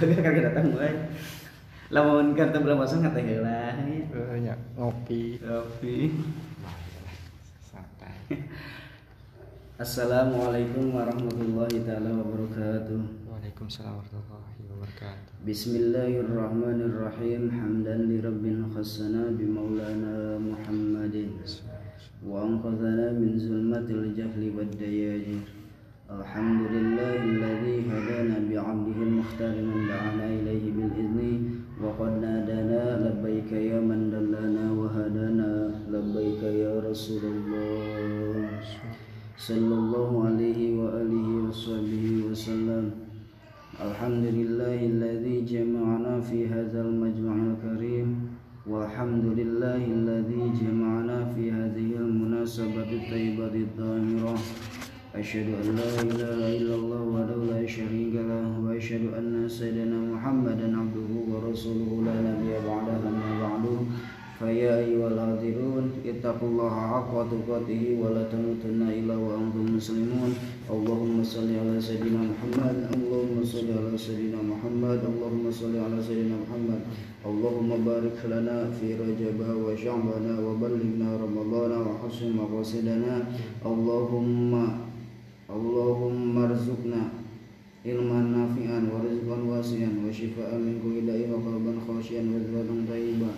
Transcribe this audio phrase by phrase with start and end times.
[0.00, 0.88] kagak datang gue
[1.90, 3.74] lamun kan teu belum masuk ngateh heula
[4.10, 6.10] Eh, nya ngopi Kopi.
[7.60, 8.16] santai
[9.80, 13.00] Assalamualaikum warahmatullahi taala wabarakatuh.
[13.28, 17.48] Waalaikumsalam warahmatullahi wabarakatuh Bismillahirrahmanirrahim.
[17.48, 21.40] Hamdan li rabbil khassana bi maulana Muhammadin
[22.20, 25.48] wa anqadhana min zulmatil jahli wad dayajir.
[26.18, 31.20] الحمد لله الذي هدانا بعبده المختار من دعانا إليه بالإذن
[31.82, 35.50] وقد نادانا لبيك يا من دلانا وهدانا
[35.94, 38.50] لبيك يا رسول الله.
[39.38, 42.84] صلى الله عليه وآله وصحبه وسلم.
[43.86, 48.08] الحمد لله الذي جمعنا في هذا المجمع الكريم
[48.66, 54.34] والحمد لله الذي جمعنا في هذه المناسبة الطيبة الطاهرة
[55.12, 61.42] an la ilaha illallah wa la syarika lah wa asyhadu anna sayyidina Muhammadan abduhu wa
[61.42, 63.90] rasuluhu la nabiyya ba'dahu amma ba'du
[64.40, 70.32] فيا أيها الحاضرون اتقوا الله حق تقاته ولا تموتن إلا وأنتم مسلمون.
[70.64, 76.80] اللهم صل على سيدنا محمد اللهم صل على سيدنا محمد اللهم صل على سيدنا محمد.
[77.20, 83.14] اللهم بارك لنا في رجب وشعبان وبلغنا رمضان وحسن مقاصدنا.
[83.60, 84.52] اللهم
[85.50, 87.10] Allahumma rizukna
[87.82, 92.86] ilman nafi'an wa rizqan wasi'an wa shifa'an min kulli da'in wa qalban khashian wa dhalban
[92.86, 93.34] tayyiban.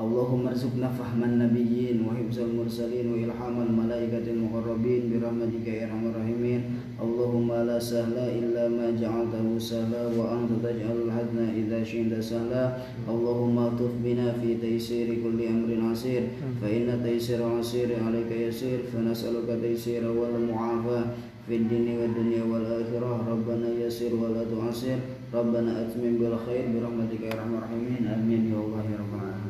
[0.00, 6.60] اللهم ارزقنا فهم النبيين وحفظ المرسلين وإلحام الملائكة المقربين برحمتك يا أرحم الراحمين.
[7.04, 12.64] اللهم لا سهل إلا ما جعلته سهلا وأنت تجعل الحزن إذا شئت سهلا.
[13.12, 16.22] اللهم ألطف بنا في تيسير كل أمر عسير.
[16.64, 18.78] فإن تيسير عسير عليك يسير.
[18.92, 21.04] فنسألك تيسير والمعافاة
[21.44, 23.12] في الدين والدنيا والآخرة.
[23.32, 24.98] ربنا يسر ولا تعسر.
[25.34, 28.02] ربنا أتمم بالخير برحمتك يا أرحم الراحمين.
[28.16, 29.49] آمين يا الله يا رب العالمين.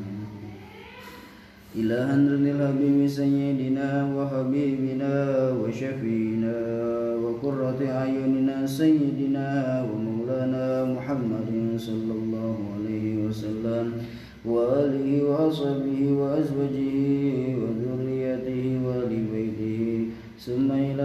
[1.77, 5.15] إلها للحبيب سيدنا وحبيبنا
[5.63, 6.57] وشفينا
[7.23, 9.49] وقرة أعيننا سيدنا
[9.91, 13.87] ومولانا محمد صلى الله عليه وسلم
[14.45, 16.97] وآله وأصحابه وأزواجه
[17.61, 19.81] وذريته وآل بيته
[20.47, 21.00] ثم إلى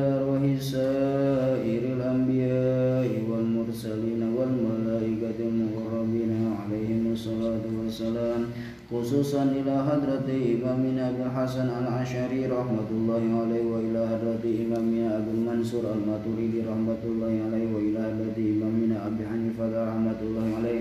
[8.91, 15.83] خصوصا إلى حضرة إمامنا أبي الحسن العشري رحمة الله عليه وإلى حضرة إمامنا أبي المنصور
[15.97, 20.79] الماتريدي رحمة الله عليه وإلى حضرة إمامنا أبي حنيفة رحمة الله عليه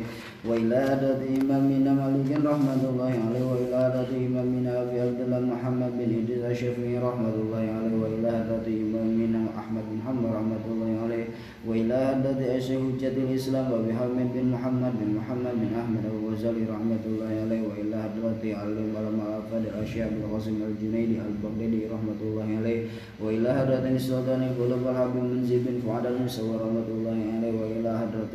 [0.48, 6.10] وإلى حضرة إمامنا مالك رحمة الله عليه وإلى حضرة إمامنا أبي عبد الله محمد بن
[6.20, 10.83] إدريس الشافعي رحمة الله عليه وإلى حضرة إمامنا أحمد بن حنبل رحمة الله
[11.68, 17.30] وإلى حضرة أشيخ حجة الإسلام حامد بن محمد بن محمد بن أحمد الغزالي رحمة الله
[17.42, 22.80] عليه وإلى حضرة علم علماء أفاد الأشياء بالقاسم الجنيدي البغدادي رحمة الله عليه
[23.20, 28.34] وإلى حضرة السلطان القلوب الحبيب منزل بن فؤاد المسوى رحمة الله عليه وإلى حضرة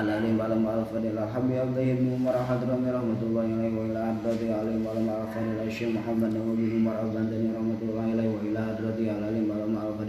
[0.00, 5.08] العليم علم الفضل الحبيب عبد بن عمر حضرمي رحمة الله عليه وإلى حضرة العليم علم
[5.10, 10.01] الفضل الشيخ محمد بن عمر البندني رحمة الله عليه وإلى حضرة العليم علم الفضل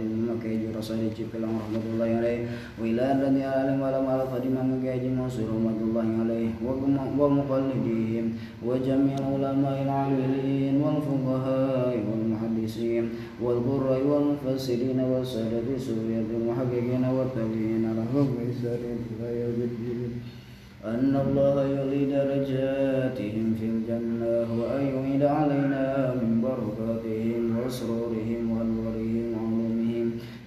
[0.84, 2.40] رسول جبل رحمة الله عليه.
[2.76, 6.50] وإلى حضرة العليم علم الفضل من مكي منصور رحمة الله عليه.
[7.16, 8.26] ومقلدهم
[8.60, 13.04] وجميع علماء العاملين والفقهاء والمحدثين
[13.40, 20.12] والقراء والمفسرين والسادة السورية المحققين والتابعين لهم بإحسان إلى يوم الدين.
[20.84, 28.43] أن الله يعلي درجاتهم في الجنة وأن يعيد علينا من بركاتهم وعلومهم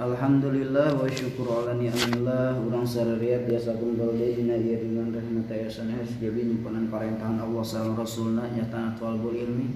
[0.00, 5.92] Alhamdulillah wa syukur ala ni'amillah Urang sarariat biasa kumpul deh Dina iya dengan rahmat ayasan
[5.92, 9.68] has Jadi nyimpanan parintahan Allah salam rasulna Nyata atwal ilmi.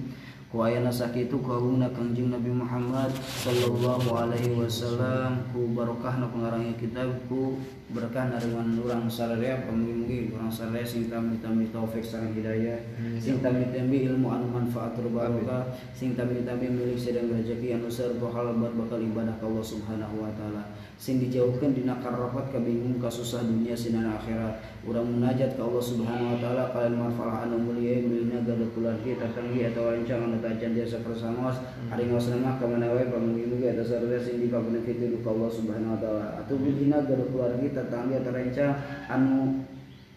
[0.49, 5.45] Ku ayana sakitu kauna kanjeng Nabi Muhammad sallallahu alaihi wasallam.
[5.53, 12.01] Ku barokahna pengarangnya kitab ku berkah naringan urang sararea pamugi-mugi urang sararea sing tambi-tambi taufik
[12.01, 12.81] sareng hidayah.
[13.21, 18.97] Sing tambi-tambi ilmu anu manfaat barokah sing tambi-tambi milik sedang rezeki anu sareng halabat bakal
[18.97, 20.65] ibadah ka Allah Subhanahu wa taala.
[20.97, 24.65] Sing dijauhkan dina karapat kabingung kasusah dunia sinan akhirat.
[24.89, 29.61] Urang munajat ka Allah Subhanahu wa taala kalian manfaat anu mulia milina gada keluarga tatanggi
[29.69, 31.61] atau rancang anu tajan jasa persamos
[31.93, 35.93] hari ngawas nama ka mana wae pamugi-mugi eta sareng sing dipabeuna kitu ka Allah Subhanahu
[35.93, 36.25] wa taala.
[36.41, 38.73] Atuh bilina gada keluarga tetangga terencang
[39.11, 39.67] anu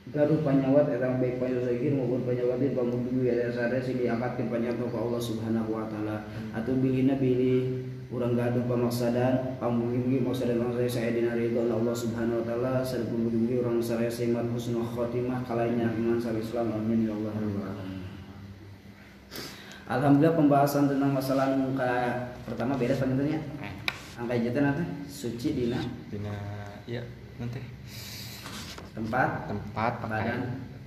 [0.08, 4.98] gaduh panyawat eta baik panyusahin maupun panyawat di pamugi ya sadar sing diangkatkeun panyawat ka
[4.98, 6.24] Allah Subhanahu wa taala.
[6.56, 12.40] Atuh bilina bilih urang gaduh pamaksadan pamugi-mugi maksadan orang saya saya dina ridho Allah Subhanahu
[12.40, 12.72] wa taala.
[12.80, 17.32] Sareng pamugi urang saraya semat husnul khotimah kalainya iman sal Islam amin ya Allah.
[19.88, 21.92] Alhamdulillah pembahasan tentang masalah muka
[22.44, 23.72] pertama beres panjenengan Eh,
[24.20, 25.80] angka jalan nanti suci dina.
[26.08, 26.32] Dina
[26.84, 27.60] iya nanti
[28.92, 30.40] tempat tempat badan pakaian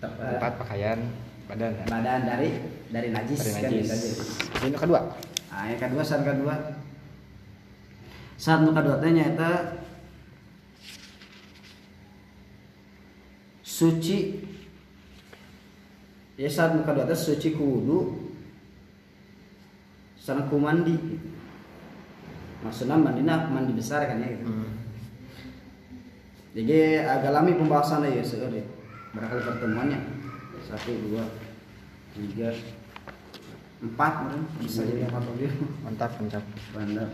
[0.04, 1.00] te- tempat pakaian
[1.48, 1.86] badan ya.
[1.88, 2.50] badan dari
[2.92, 3.88] dari najis Dari kan najis.
[3.90, 4.68] aja.
[4.68, 5.02] Ini kedua.
[5.48, 6.56] Nah, yang kedua saat kedua
[8.36, 9.52] saat kedua teh nyaeta
[13.62, 14.18] suci
[16.36, 18.00] ya saat kedua teh suci ku wudu
[20.18, 20.98] sareng ku mandi
[22.62, 24.46] maksudnya mandina mandi besar kan ya gitu.
[24.46, 24.70] Hmm.
[26.52, 28.68] Jadi agak lami pembahasan ya sekarang
[29.16, 30.00] Barangkali pertemuannya
[30.68, 31.24] satu dua
[32.16, 32.52] tiga
[33.84, 35.48] empat mungkin bisa jadi empat lagi
[35.84, 36.44] Mantap, mantap.
[36.72, 37.10] bandar.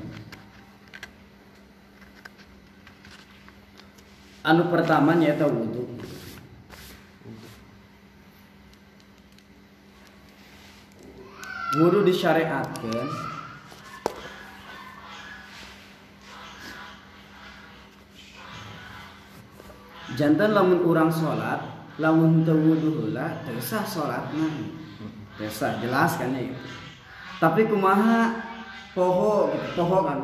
[4.45, 5.85] Anu pertama nyata wudhu.
[11.77, 13.05] Wudhu disyariatkan
[20.17, 21.61] jantan lamun urang sholat
[22.01, 24.49] lamun teu wudu heula teu sah sholatna
[25.37, 26.49] teu sah jelas kan ya
[27.37, 28.33] tapi kumaha
[28.97, 30.19] poho gitu poho kan.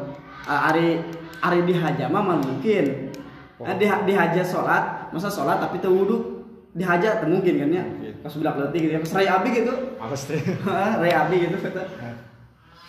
[0.49, 0.97] Ah, ari
[1.39, 3.13] ari dihaja mah mah mungkin.
[3.61, 6.41] Ah, di dihaja sholat masa sholat tapi teu wudu
[6.73, 7.83] dihaja teu mungkin kan ya.
[8.25, 9.73] Pas budak leutik gitu ya pas rai abi gitu.
[10.01, 10.41] Apa sih?
[11.01, 11.83] rai abi gitu kata.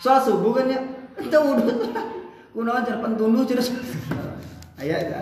[0.01, 0.81] Sholat subuh kan ya
[1.29, 1.69] teu wudu
[2.55, 3.45] kunaon jar pentunduh
[4.75, 5.15] aya itu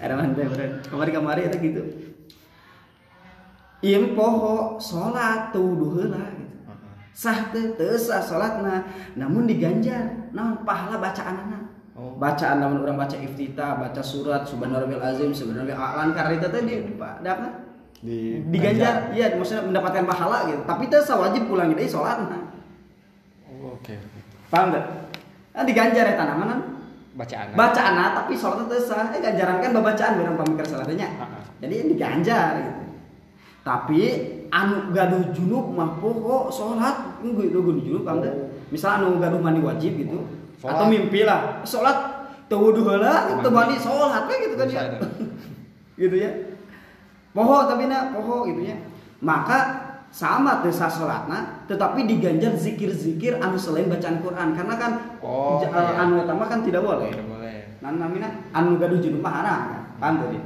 [0.00, 1.82] ada mantai beren kamari kamari itu gitu.
[3.80, 6.56] Iya poho sholat tuh wudu heula gitu.
[7.12, 8.88] Sah teu sah sholatna.
[9.16, 11.70] Namun diganjar naon pahala bacaanana
[12.00, 12.16] Oh.
[12.16, 16.72] bacaan namun orang baca iftitah baca surat subhanallah azim subhanallah a'lan karena itu tadi
[17.20, 17.52] dapat
[18.00, 20.64] Di diganjar iya maksudnya mendapatkan pahala gitu.
[20.64, 22.48] Tapi sah wajib pulang deui sholatna.
[23.44, 23.92] Oh, oke.
[23.92, 24.20] oke.
[24.48, 24.86] paham gak?
[25.52, 26.79] Nah, diganjar ya tanaman
[27.10, 27.58] Bacaan.
[27.58, 31.42] bacaan tapi sholatnya teu sah eh ganjaran kan babacaan barang pamikir sholatnya ah.
[31.58, 32.82] jadi diganjar gitu.
[33.66, 34.00] Tapi
[34.54, 38.22] anu gaduh junub mah pokok sholat gue gaduh junub kan
[38.70, 40.22] misal anu gaduh mandi wajib gitu.
[40.62, 40.76] Sholat.
[40.76, 41.96] atau mimpi lah sholat
[42.46, 44.82] teu wudu heula teu mandi sholat we gitu kan ya.
[46.00, 46.32] Gitu ya.
[47.36, 48.72] Poho tapi na poho gitu ya.
[49.20, 54.92] Maka sama teu sah sholatna tetapi diganjar zikir-zikir anu selain bacaan Quran karena kan
[55.22, 55.94] Oh, j- iya.
[55.96, 57.78] anu eta mah kan tidak boleh Tidak boleh.
[57.78, 59.60] Nah, namina anu gaduh junub mah haram
[59.96, 60.12] kan?
[60.18, 60.38] Tadi?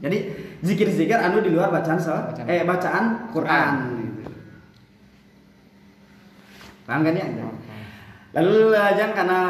[0.00, 0.18] Jadi
[0.62, 2.46] zikir-zikir anu di luar bacaan salat Bacaan.
[2.46, 3.74] eh bacaan Quran.
[3.98, 4.30] gitu.
[6.86, 7.26] Paham kan ya?
[8.30, 9.40] Lalu lajang karena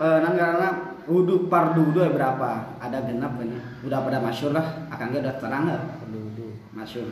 [0.00, 0.68] eh, nan karena
[1.04, 2.80] wudhu pardu wudhu berapa?
[2.80, 3.60] Ada genap ya?
[3.84, 5.80] Udah pada masyur lah, akan gak udah terang lah.
[6.72, 7.06] Masyur.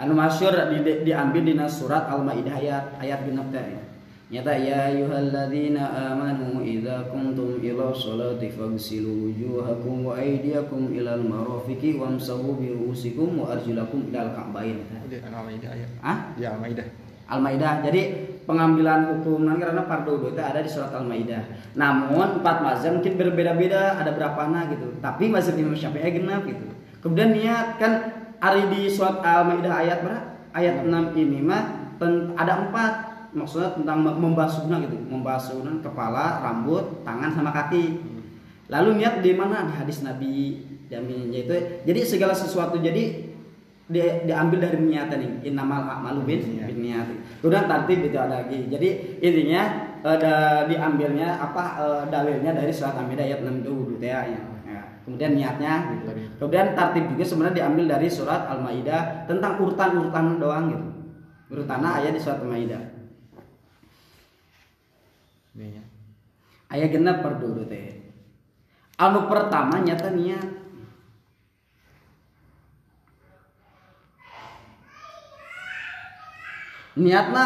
[0.00, 3.90] Anu masyur di, di, diambil di surat Al-Maidah ayat ayat genep teh.
[4.30, 12.54] Nyata ya ayyuhalladzina amanu idza kuntum ila sholati faghsilu wujuhakum wa aydiyakum ilal marafiqi wamsahu
[12.54, 14.86] bi ru'usikum wa arjulakum ilal ka'bain.
[15.10, 15.88] Di Al-Maidah ya.
[15.98, 16.30] Ah?
[16.38, 16.86] Di Al-Maidah.
[17.26, 17.82] Al-Maidah.
[17.82, 18.02] Jadi
[18.46, 21.74] pengambilan hukum nan karena fardu wudu itu ada di surat Al-Maidah.
[21.74, 24.94] Namun empat mazhab mungkin berbeda-beda, ada berapa nah gitu.
[25.02, 26.70] Tapi mazhab Imam Syafi'i genap gitu.
[27.02, 30.22] Kemudian niat kan hari di surat Al-Maidah ayat berapa?
[30.50, 31.94] Ayat 6 ini mah
[32.34, 32.92] ada empat
[33.30, 38.02] maksudnya tentang mem- membasuhnya gitu, membasuhnya kepala, rambut, tangan sama kaki.
[38.66, 40.58] Lalu niat di mana di hadis Nabi
[40.90, 41.54] Jamin itu.
[41.86, 43.30] Jadi segala sesuatu jadi
[43.90, 46.66] di, diambil dari niatan nih innamal a'malu bin Niat.
[46.70, 47.06] bin niat.
[47.42, 48.70] Kemudian tertib itu ada lagi.
[48.70, 48.88] Jadi
[49.22, 49.62] intinya
[50.02, 54.40] ada diambilnya apa eh, dalilnya dari surat Al-Maidah ayat 6 itu wudu teh ya.
[55.10, 56.06] Kemudian niatnya gitu.
[56.06, 56.22] Tadi.
[56.38, 60.86] kemudian tartib juga sebenarnya diambil dari surat al-maidah tentang urutan-urutan doang gitu
[61.50, 62.78] urutannya ayat di surat al-maidah
[65.58, 65.82] Ini ya.
[66.70, 68.06] ayat genap per dulu teh
[69.02, 70.46] anu pertama nyata niat
[76.94, 77.44] niatna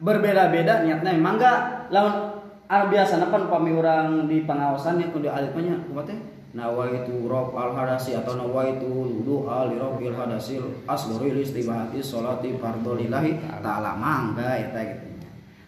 [0.00, 1.58] berbeda-beda niatnya emang enggak
[1.92, 2.40] lawan
[2.88, 7.76] biasana pan upami urang di pengawasan ya kudu alifnya kumaha teh nawa itu rob al
[7.76, 13.92] hadasi atau nawa itu wudu al robil hadasil asgori istibahati sholati fardhu lillahi ta'ala.
[13.92, 15.04] Mangga eta gitu.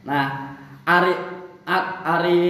[0.09, 0.57] Nah
[0.89, 1.13] ari
[1.69, 2.41] ari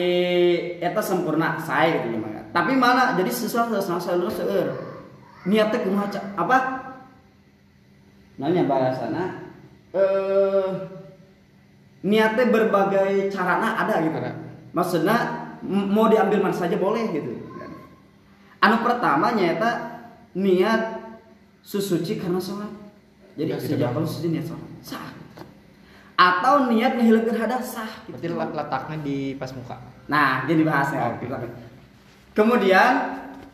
[0.79, 4.71] eta sempurna saya gitu mangga tapi mana jadi sesuatu sesuatu seueur
[5.43, 6.07] niatnya kumaha
[6.39, 6.59] apa?
[8.39, 9.51] Nanya bahasana
[9.91, 10.71] eh
[12.07, 14.15] niatnya berbagai carana ada gitu.
[14.15, 14.33] Ada.
[14.71, 15.17] maksudnya
[15.67, 17.48] mau diambil mana saja boleh gitu
[18.59, 19.71] anu pertama nyata
[20.35, 20.83] niat
[21.61, 22.71] susuci karena sholat
[23.35, 23.95] jadi Ya, gitu sejak bang.
[23.95, 25.09] kalau suci niat sholat sah
[26.19, 28.35] atau niat ngehilangkan hadas sah Berarti gitu.
[28.35, 29.79] let- letaknya di pas muka.
[30.11, 31.15] Nah, jadi bahasnya.
[31.15, 31.31] Oke.
[32.35, 32.91] Kemudian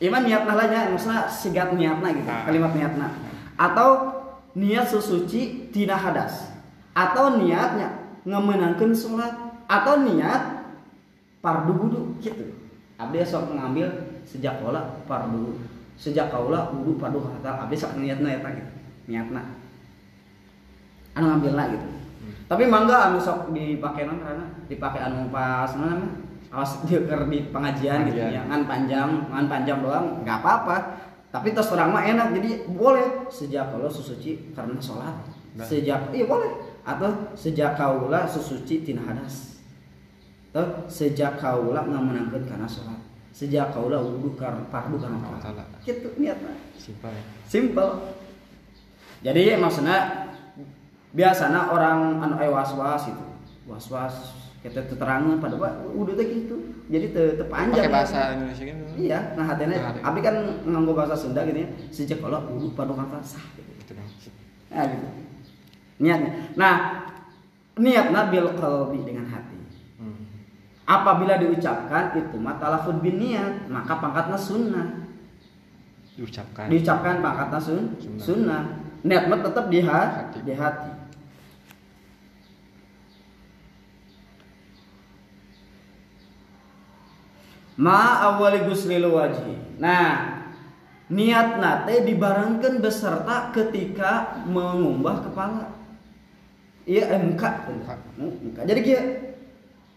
[0.00, 2.48] iman niat nalanya maksudnya sigat niatna gitu, Ah.
[2.48, 3.12] kalimat niatna.
[3.56, 3.88] Atau
[4.54, 6.56] niat susuci tina hadas.
[6.92, 7.92] Atau niatnya
[8.24, 9.34] ngemenangkan sholat
[9.66, 10.64] atau niat
[11.40, 12.48] fardu wudu gitu.
[12.96, 15.60] Abdi sok ngambil sejak kaula fardu
[15.94, 18.72] sejak kaula wudu fardu kata abdi sok niatna eta gitu.
[19.08, 19.42] Niatna.
[21.14, 21.88] Anu ngambilna gitu.
[22.44, 26.10] Tapi mangga anu sok dipakai non karena dipakai anu pas mana namanya?
[26.54, 26.94] Awas di
[27.50, 30.76] pengajian gitu ya, ngan panjang, ngan panjang doang nggak apa-apa.
[31.34, 35.18] Tapi tos orang mah enak jadi boleh sejak kalau susuci karena sholat.
[35.58, 35.66] Nah.
[35.66, 39.58] Sejak iya boleh atau sejak kaula susuci tina hadas.
[40.54, 43.02] Atau sejak kaula ngamenangkeun karena sholat.
[43.34, 45.66] Sejak kaula wudu karena fardu karena salah.
[45.82, 47.22] Gitu niatna Simpel ya.
[47.50, 47.90] simple
[49.26, 50.30] jadi maksudnya
[51.10, 53.24] biasanya orang anu aya was-was itu
[53.66, 54.14] was-was
[54.60, 56.56] kita terangan pada pak udah teh gitu.
[56.88, 58.76] Jadi te, te panjang Pakai bahasa Indonesia kan.
[58.96, 59.98] iya nah hatinya Nah, hati.
[60.00, 61.68] abi kan nganggo bahasa Sunda gitu ya.
[61.90, 63.70] Sejak kalau udah pada kata sah gitu.
[63.76, 63.92] Gitu
[64.70, 65.06] nah gitu.
[66.00, 66.30] Niatnya.
[66.56, 66.74] Nah
[67.74, 69.33] niatnya bil qalbi dengan hati.
[70.84, 74.88] Apabila diucapkan itu mah talafud bin niat maka pangkatnya sunnah
[76.14, 76.70] Diucapkan.
[76.70, 78.22] diucapkan pangkatnya sun, Sunnah.
[78.22, 78.62] sunnah
[79.02, 80.90] niat mah tetap di hati, di hati.
[87.74, 89.82] Ma awali guslil wajhi.
[89.82, 90.46] Nah,
[91.10, 95.74] niat nate dibarengkan beserta ketika mengumbah kepala.
[96.86, 97.66] Iya, eh, muka.
[97.66, 97.94] Muka.
[98.14, 98.60] Muka.
[98.62, 99.02] Jadi kia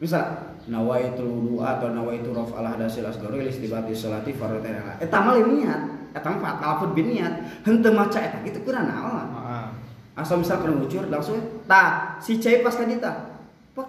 [0.01, 4.59] bisa nawaitu wudu atau nawaitu raf al hadasil asgari listibati salati fardhu
[4.99, 5.81] Eta mah niat.
[6.11, 7.63] Eta mah fatal bin niat.
[7.63, 9.27] Henteu maca eta kitu kurang naon.
[9.33, 9.71] Ah,
[10.17, 11.37] Asal misal kena ngucur langsung
[11.69, 13.37] tah si cai pas ka dita.
[13.77, 13.87] Pok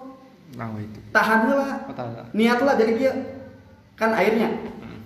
[0.55, 1.01] nah itu.
[1.09, 1.89] tahan heula.
[1.89, 2.29] Oh, tak?
[2.37, 3.13] Niat lah jadi kia
[3.97, 4.53] kan airnya.
[4.53, 5.01] Hmm.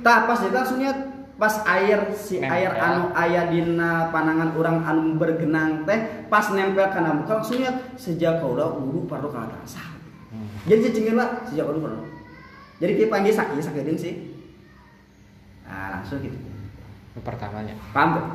[0.00, 0.94] Tah pas dita langsung niat
[1.34, 2.54] pas air si Nempel.
[2.54, 7.98] air anu aya dina panangan orang anu bergenang teh pas nempel kana muka langsung niat
[7.98, 9.97] sejak kaula wudu fardu ka atas.
[10.28, 10.48] Hmm.
[10.68, 12.04] Jadi cicingin lah sejak wudu fardu.
[12.78, 14.14] Jadi kita panggil sakit sakit sih.
[15.64, 16.36] Nah, langsung gitu.
[17.16, 17.74] Itu pertamanya.
[17.90, 18.26] Paham tuh?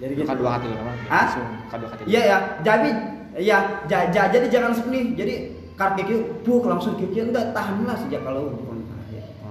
[0.00, 0.24] Jadi gitu.
[0.26, 0.66] Bukan dua hati.
[0.72, 0.86] Hah?
[1.10, 2.02] Langsung kedua hati.
[2.06, 2.90] Iya ya, jadi
[3.36, 5.34] ya ja, ja- jadi jangan seperti jadi
[5.76, 8.80] karek kieu buk langsung kieu enggak tahan lah sejak kalau bukan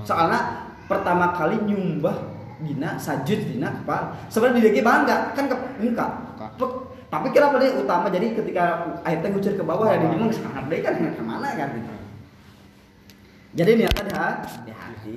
[0.06, 2.14] Soalnya pertama kali nyumbah
[2.62, 4.14] dina sajud dina kepala.
[4.30, 6.08] Sebenarnya di bangga kan ke muka.
[7.16, 10.68] Tapi kenapa dia utama jadi ketika air teh ngucur ke bawah ya di dimong sangat
[10.68, 11.96] deh kan ke mana kan gitu.
[13.56, 15.16] Jadi niatnya di hati, di hati.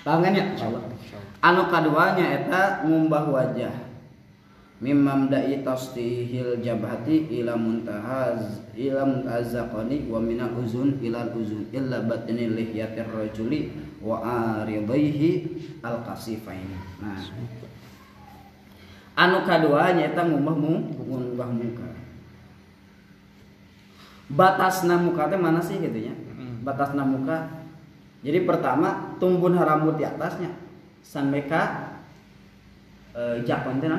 [0.00, 0.56] Paham kan ya?
[1.44, 3.92] Anu kaduanya eta ngumbah wajah.
[4.80, 12.48] Mimam da'i tasdihil jabhati ila muntahaz ila muntazaqani wa minal uzun ila uzun illa batni
[12.48, 15.52] lihyatir rajuli wa aridaihi
[15.84, 16.80] al kasifaini.
[17.04, 17.20] Nah.
[19.14, 21.88] Anu ngumbah mu, ngumbah muka.
[24.30, 26.14] Batasna muka teh mana sih gitu ya?
[26.34, 26.66] Mm.
[26.66, 27.64] Batasna muka
[28.24, 30.48] jadi pertama tumbun rambut di atasnya
[31.04, 31.62] sampai ke
[33.12, 33.92] eh, jakon teh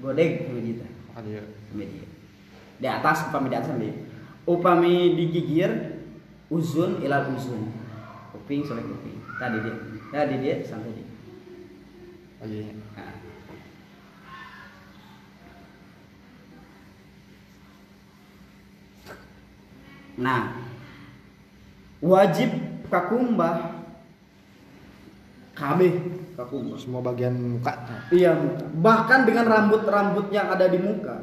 [0.00, 2.08] godeg hiji teh Maka dia sampai dia.
[2.80, 3.92] Di atas upami di atas sampai
[4.48, 6.00] upami digigir
[6.48, 7.68] uzun ilal uzun.
[8.32, 9.20] Kuping sampai kuping.
[9.36, 9.74] Tadi dia.
[10.08, 11.06] Tadi dia sampai dia.
[12.40, 12.72] oh iya.
[20.20, 20.68] Nah.
[22.00, 22.48] Wajib
[22.88, 23.80] kakumbah
[25.52, 25.92] kabeh
[26.32, 27.76] kakumba Semua bagian muka.
[28.08, 28.64] iya muka.
[28.80, 31.20] bahkan dengan rambut-rambut yang ada di muka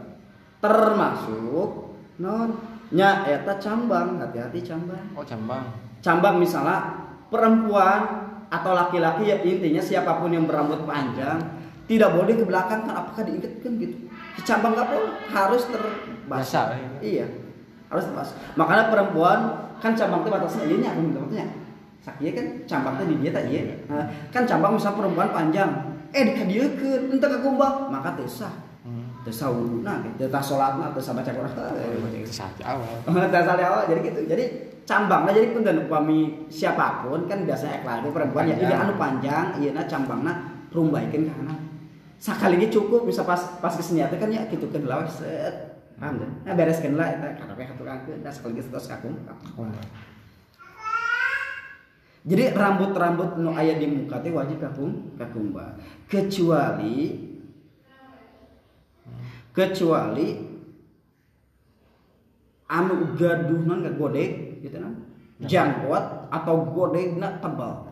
[0.62, 2.54] termasuk non
[2.94, 5.66] nya eta cambang hati-hati cambang Oh, cambang.
[6.06, 11.42] cambang misalnya perempuan atau laki-laki ya intinya siapa pun yang berambut panjang
[11.89, 13.98] tidak boleh ke belakang kan apakah diikatkan gitu
[14.46, 16.66] cambang nggak boleh harus terbasah Basah,
[17.01, 17.25] iya
[17.88, 19.39] harus terbasah makanya perempuan
[19.79, 21.46] kan cambang itu batasnya iya nya aku batasnya
[22.03, 25.70] sakit kan cambang itu di dia tak iya Nah, kan cambang misal perempuan panjang
[26.12, 29.03] eh dikadieukeun entah kakumbang maka tesah Hmm.
[29.27, 31.51] tesah wuduna gitu tesah sholatna tesah baca Quran
[32.24, 33.27] saja awal.
[33.27, 34.24] Dasar awal jadi gitu.
[34.32, 34.44] Jadi
[34.88, 39.60] cambangnya jadi punten upami siapa pun kan biasanya ek lagi perempuan ya ide anu panjang
[39.60, 41.60] ieu na cambangna rumbaikeun ka kanan.
[42.15, 45.66] Sakali ge cukup bisa pas pas kesenian teh kan ya kitu ke lawas set.
[45.98, 46.30] Paham teh?
[46.46, 49.18] Nah bereskeun lah eta karepe haturangkeun da sakali ge tos kakung.
[49.58, 49.66] Oh,
[52.27, 55.74] Jadi rambut-rambut nu aya di muka teh wajib kakung kakumba.
[56.06, 57.25] Kecuali
[59.58, 60.27] kecuali
[62.70, 64.94] anu gaduhna nggak godek gitu kan
[65.50, 67.89] jangkot atau godegna tebal.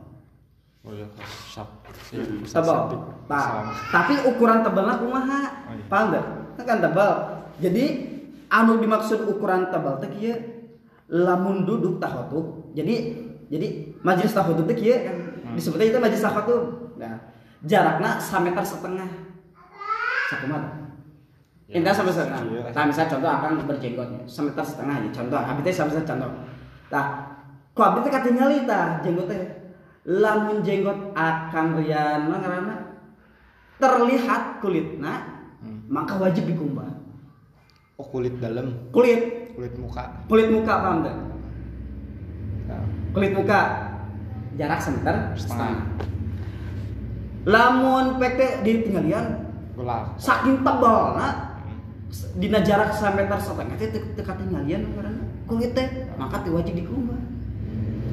[0.86, 1.10] Oh iya,
[1.50, 1.82] sap.
[2.46, 2.94] tebal.
[3.26, 5.42] Nah, tapi ukuran tebalnya kumaha?
[5.66, 5.86] Oh, iya.
[5.90, 7.84] paham nggak Itu kan tebal jadi
[8.48, 10.36] anu dimaksud ukuran tebal teh kieu
[11.08, 12.96] lamun duduk tahotub jadi
[13.48, 13.68] jadi
[14.02, 15.18] majelis tahotub teh kieu kan
[15.54, 16.62] disebutnya itu majelis tahotub
[16.96, 17.16] nah
[17.62, 19.10] jarakna sameter setengah
[20.30, 20.86] sakumaha
[21.66, 22.46] Ya, Intinya sampai setengah.
[22.46, 22.62] iya.
[22.70, 25.10] Nah, misalnya contoh akan berjenggotnya, semeter setengah ya.
[25.10, 26.30] Contoh, abis itu sampai contoh.
[26.94, 27.06] Nah,
[27.74, 29.50] kok abis itu katingali tah jenggotnya.
[30.06, 32.76] Lamun jenggot akan riana ngarana
[33.82, 35.14] terlihat kulitna,
[35.66, 35.82] Hmm.
[35.90, 36.95] maka wajib dikumbah.
[37.96, 40.04] Oh, kulit dalam, Kulit, kulit muka.
[40.28, 41.16] kulit muka paham tak?
[42.68, 42.84] Nah,
[43.16, 43.60] Kulit muka
[44.60, 45.96] jarak semeter Setengah.
[47.46, 50.16] Lamun pek ditinggalian gelap.
[50.18, 51.62] saking tebal nah
[52.40, 55.12] dina jarak sameter setengah teh teu katinggalian karena
[55.46, 57.20] kulit teh maka teh wajib dikumbah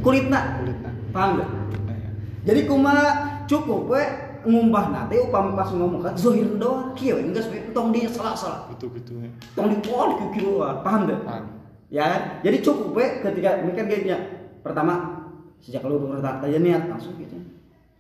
[0.03, 0.91] kulitna Kulitnya.
[1.15, 1.49] paham gak?
[1.87, 2.11] Ya.
[2.51, 3.09] jadi kumaha
[3.47, 4.03] cukup we
[4.43, 6.95] ngumbah nanti upami pas ngomong kan zohir doang.
[6.99, 8.71] We geus we tong di salah-salah.
[8.75, 9.19] Gitu gitu.
[9.23, 9.31] ya.
[9.55, 11.21] tong di pol di kieu paham gak?
[11.23, 11.45] Paham.
[11.93, 12.23] ya kan?
[12.41, 14.17] jadi cukup we ketika mikir gini
[14.65, 15.23] pertama
[15.63, 17.39] sejak lu udah aja niat langsung gitu.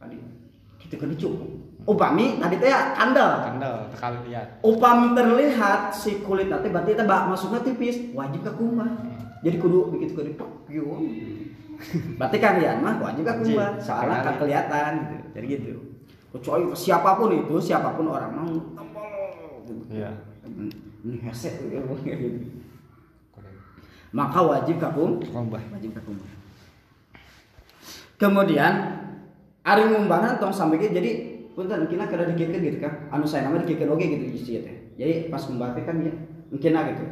[0.00, 0.18] Tadi
[0.82, 1.48] gitu kan cukup
[1.82, 3.30] upami tadi teh ya kandel.
[3.42, 4.46] Kandel, tekal lihat.
[4.62, 8.90] upami terlihat si kulit nanti berarti bak masuknya tipis wajib ke kumbah.
[9.42, 10.86] Jadi kudu begitu kudu pek gitu
[12.14, 13.70] berarti kalian mah wajib ke kumbah.
[13.82, 15.26] Soalnya kan kelihatan gitu.
[15.34, 15.91] Jadi gitu
[16.32, 18.52] kecuali siapa pun itu siapa pun orang mau.
[19.92, 20.10] Iya.
[21.02, 21.58] ini hesek
[23.32, 23.54] Korek.
[24.14, 25.62] maka wajib ke kum Kombah.
[25.72, 26.00] wajib ke
[28.18, 28.72] kemudian
[29.62, 31.10] ari ngumbahna tong sampai gitu jadi
[31.52, 35.30] punten mungkin kada dikikeun gitu kan anu saya nama dikikeun oge gitu isi teh jadi
[35.30, 36.12] pas ngumbah kan ya
[36.50, 37.04] mungkin gitu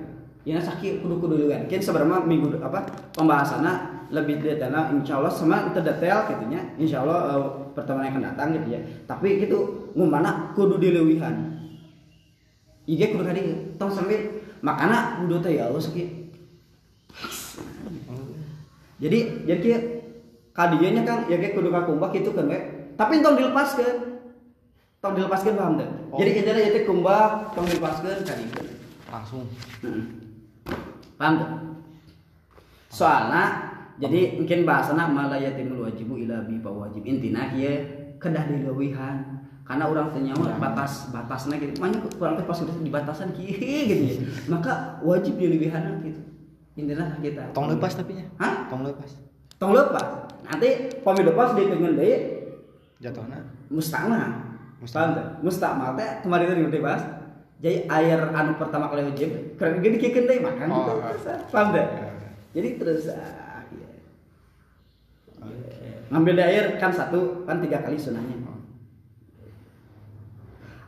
[0.47, 5.71] ya sakit kudu kudu duluan kan sebenarnya minggu apa pembahasannya lebih detail insya Allah sama
[5.71, 6.61] terdetail gitu nya.
[6.77, 8.81] Insya Allah eh, pertemuan yang akan datang gitu ya.
[9.07, 9.59] Tapi gitu
[9.95, 11.57] ngumbahna kudu dilewihan.
[12.85, 13.43] Iya kudu kadi
[13.79, 14.19] tong sambil
[14.61, 16.09] makana kudu teh ya Allah sakit
[19.01, 19.19] jadi
[19.49, 19.79] jadi kieu
[20.53, 22.59] kadieunya kan ya kayak kudu kakumbah gitu kan we
[22.99, 23.97] tapi tong dilepaskeun
[25.01, 26.19] tong dilepaskeun paham teh Oh.
[26.19, 28.51] jadi intinya itu kumbah tong dilepaskeun kadieu
[29.11, 29.47] Langsung.
[29.81, 30.05] Heeh.
[31.17, 31.51] paham teh
[32.91, 33.70] soalnya
[34.01, 37.85] jadi mungkin bahasana malayatimul wajibu ila bi wajib intina kieu
[38.17, 43.55] kedah dileuwihan karena orang ternyawa batas batasnya gitu makanya kurang pas udah di batasan kieu
[43.87, 44.15] gitu ya
[44.49, 46.21] maka wajib dileuwihan gitu
[46.75, 48.25] intinya kita Tong lepas tapi nya.
[48.41, 48.65] Hah?
[48.73, 49.11] Tong lepas.
[49.61, 50.69] tong lepas nanti
[51.05, 52.17] pami lepas di pengen deui
[53.01, 53.37] Jatuhna.
[53.69, 54.49] mustakmal
[54.81, 55.37] Mustakmal.
[55.93, 56.11] Paham teh?
[56.25, 57.03] kemarin tadi udah bahas
[57.61, 59.29] jadi air anu pertama kali wajib
[59.61, 60.93] keren gini kikeun deui makan Oh, gitu
[61.29, 61.37] ah.
[61.53, 62.29] paham teh Ya, ya.
[62.57, 63.21] jadi terus iya.
[66.11, 68.35] Ngambil air kan satu kan tiga kali sunahnya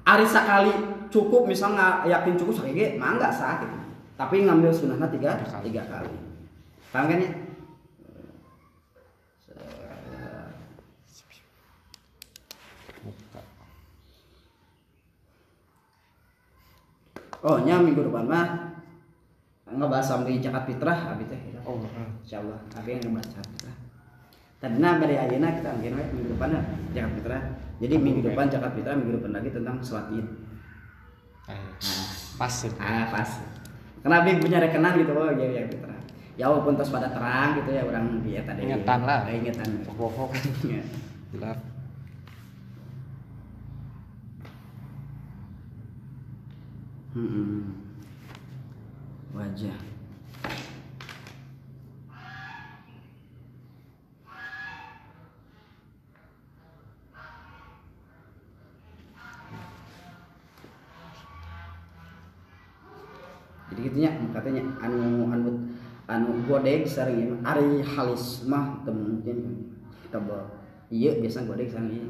[0.02, 0.74] Ari sekali
[1.14, 3.78] cukup misalnya yakin cukup sakit mah enggak sah gitu.
[4.18, 6.10] Tapi ngambil sunahnya tiga, Tiga kali.
[6.90, 7.30] Paham kan ya?
[17.42, 18.46] Oh, nya minggu depan mah
[19.66, 21.40] ngebahas sampai zakat fitrah abi teh.
[21.66, 21.82] Oh.
[22.22, 23.42] Insyaallah abi yang ngebahas
[24.62, 26.62] Tadina pada ayeuna kita mungkin minggu depan ya,
[26.94, 27.38] Jakarta Fitra.
[27.82, 30.26] Jadi minggu depan Jakarta Fitra, minggu depan lagi tentang salat id.
[31.50, 31.66] Nah,
[32.38, 32.54] pas.
[32.78, 33.30] Ah, pas.
[34.06, 35.98] Karena Bing punya rekenan gitu oh ya Fitra.
[36.38, 38.70] Ya walaupun terus pada terang gitu ya orang dia tadi.
[38.70, 39.26] Ingetan lah.
[39.26, 39.82] Eh, ingetan.
[39.82, 40.30] Pokok-pokok.
[40.70, 40.82] Iya.
[41.34, 41.58] Gelap.
[47.18, 47.82] Hmm.
[49.34, 49.91] Wajah.
[63.92, 65.52] Gitunya katanya anu anu
[66.08, 67.52] anu godeg sareng ieu mah.
[67.52, 69.68] ari halis mah teu mungkin
[70.08, 70.48] tebal.
[70.88, 72.08] Iya biasa godeg sareng ieu.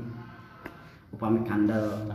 [1.11, 2.07] Upami kandel.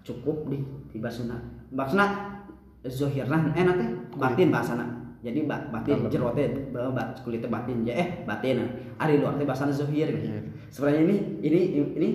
[0.00, 1.36] Cukup di di basuna.
[1.68, 2.40] Basuna
[2.88, 3.84] zohirna eh nanti?
[4.16, 4.86] Batin bahasana
[5.24, 7.84] jadi ba- batin jero teh ba- ba- kulitnya batin.
[7.84, 8.64] Ya eh batin.
[8.96, 10.08] Ari luar teh bahasana zohir.
[10.08, 10.28] Gitu.
[10.72, 11.60] Sebenarnya ini ini
[12.00, 12.08] ini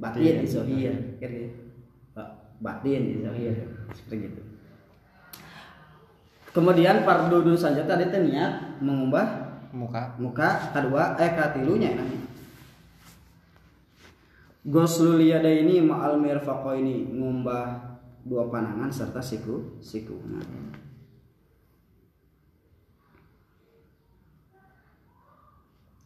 [0.00, 0.92] batin di zohir.
[2.16, 3.52] Ba- batin di zohir.
[3.92, 4.49] Seperti gitu
[6.50, 9.26] kemudian pardudun saja tadi niat mengubah
[9.70, 12.30] muka muka kedua eh katilunya nanti
[14.60, 17.96] Goslul ini ma'al mirfaqo ini ngumbah
[18.28, 20.20] dua panangan serta siku siku.
[20.28, 20.44] Nah.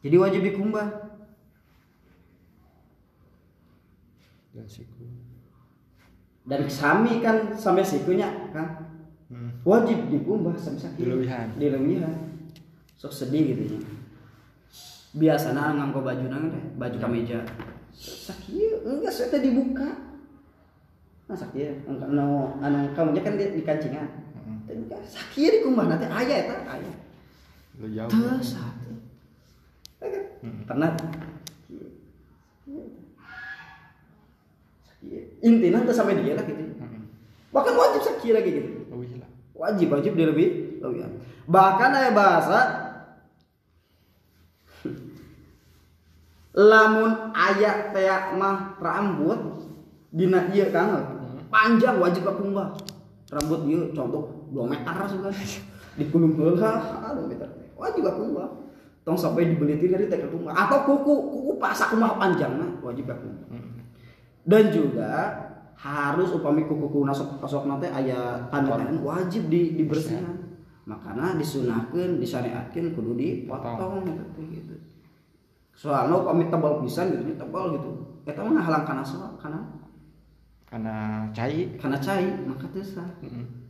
[0.07, 1.03] Jadi wajib dikumbah.
[4.55, 5.03] dan siku
[6.47, 8.84] Dan sami kan sampai sikunya kan.
[9.65, 11.01] Wajib dikumbah sampai sakit.
[11.01, 11.47] Dilebihan.
[11.57, 12.15] Dilebihan.
[13.01, 13.81] Sok sedih gitu ya.
[15.15, 17.41] Biasanya nganggo baju nang teh, baju kemeja.
[17.95, 19.89] Sakit enggak saya teh dibuka.
[21.25, 24.09] Nah sakit anu anu kamu kan di, di kancingan.
[24.37, 24.61] Hmm.
[24.69, 26.93] Buka sakit dikumbah nanti aya eta aya.
[27.75, 28.93] lu jauh Teu satu.
[30.45, 30.63] Hmm.
[30.69, 30.95] Pernah
[35.45, 37.07] intinya tuh sampai dia lah gitu Hmm.
[37.53, 38.71] bahkan wajib sakit lagi gitu
[39.55, 41.07] wajib wajib dia lebih lebih
[41.47, 42.59] bahkan ada bahasa
[46.55, 48.07] lamun ayak teh
[48.39, 49.39] mah rambut
[50.15, 50.95] dina ieu kang
[51.51, 52.75] panjang wajib kumbah
[53.31, 55.35] rambut ieu contoh 2 meter sugan
[55.99, 57.47] dikulung heula aduh meter.
[57.75, 58.51] Wajib kumbah
[59.03, 63.47] tong sampai dibeli dari teh kumbah atau kuku kuku pasak kumaha panjang mah wajib kumbah
[63.51, 63.83] Hmm.
[64.47, 65.13] dan juga
[65.75, 70.45] harus upami kuku-kuku nasok nasok nanti ayah tanda tangan wajib di dibersihkan
[70.85, 74.05] makanya disunahkan disyariatkan kudu dipotong.
[74.05, 74.75] Gitu, gitu.
[75.75, 77.91] soalnya upami tebal pisan gitu tebal gitu.
[78.25, 79.61] Kita mah ngahalang kana soal kana?
[80.69, 81.77] Karena cai.
[81.77, 83.07] Kana cai maka teu sah.
[83.21, 83.63] Hmm.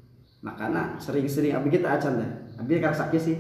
[0.45, 2.31] makanya sering-sering abi kita acan teh.
[2.61, 3.37] Abi karena sakit sih.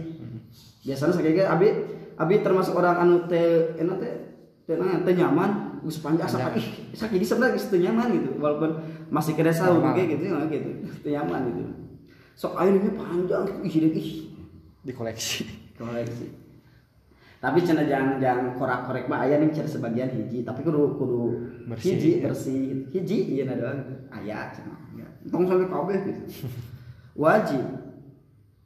[0.88, 1.68] Biasanya sakit abi
[2.16, 4.14] abi termasuk orang anu teh enak teh
[4.68, 6.56] teh nyaman geus panjang asa Panjang.
[6.64, 6.66] ih
[6.96, 8.30] sakit di sebelah geus teu nyaman gitu.
[8.40, 8.70] Walaupun
[9.12, 10.70] masih kena sahur ge gitu ya gitu.
[11.04, 11.62] Teu nyaman gitu.
[12.34, 14.08] Sok airnya panjang ih ih ih.
[14.82, 15.44] Dikoleksi.
[15.76, 16.44] Koleksi
[17.44, 20.48] tapi cina jangan jangan korak korek mah ayah nih cina sebagian hiji.
[20.48, 21.20] Tapi kudu kudu
[21.68, 22.32] Bersih, hiji ya.
[22.32, 22.88] bersih.
[22.88, 23.84] Hiji iya nah doang.
[24.08, 24.72] Ayah cina.
[24.96, 25.04] Ya.
[25.28, 26.22] tong sampai kabeh gitu.
[27.22, 27.60] Wajib.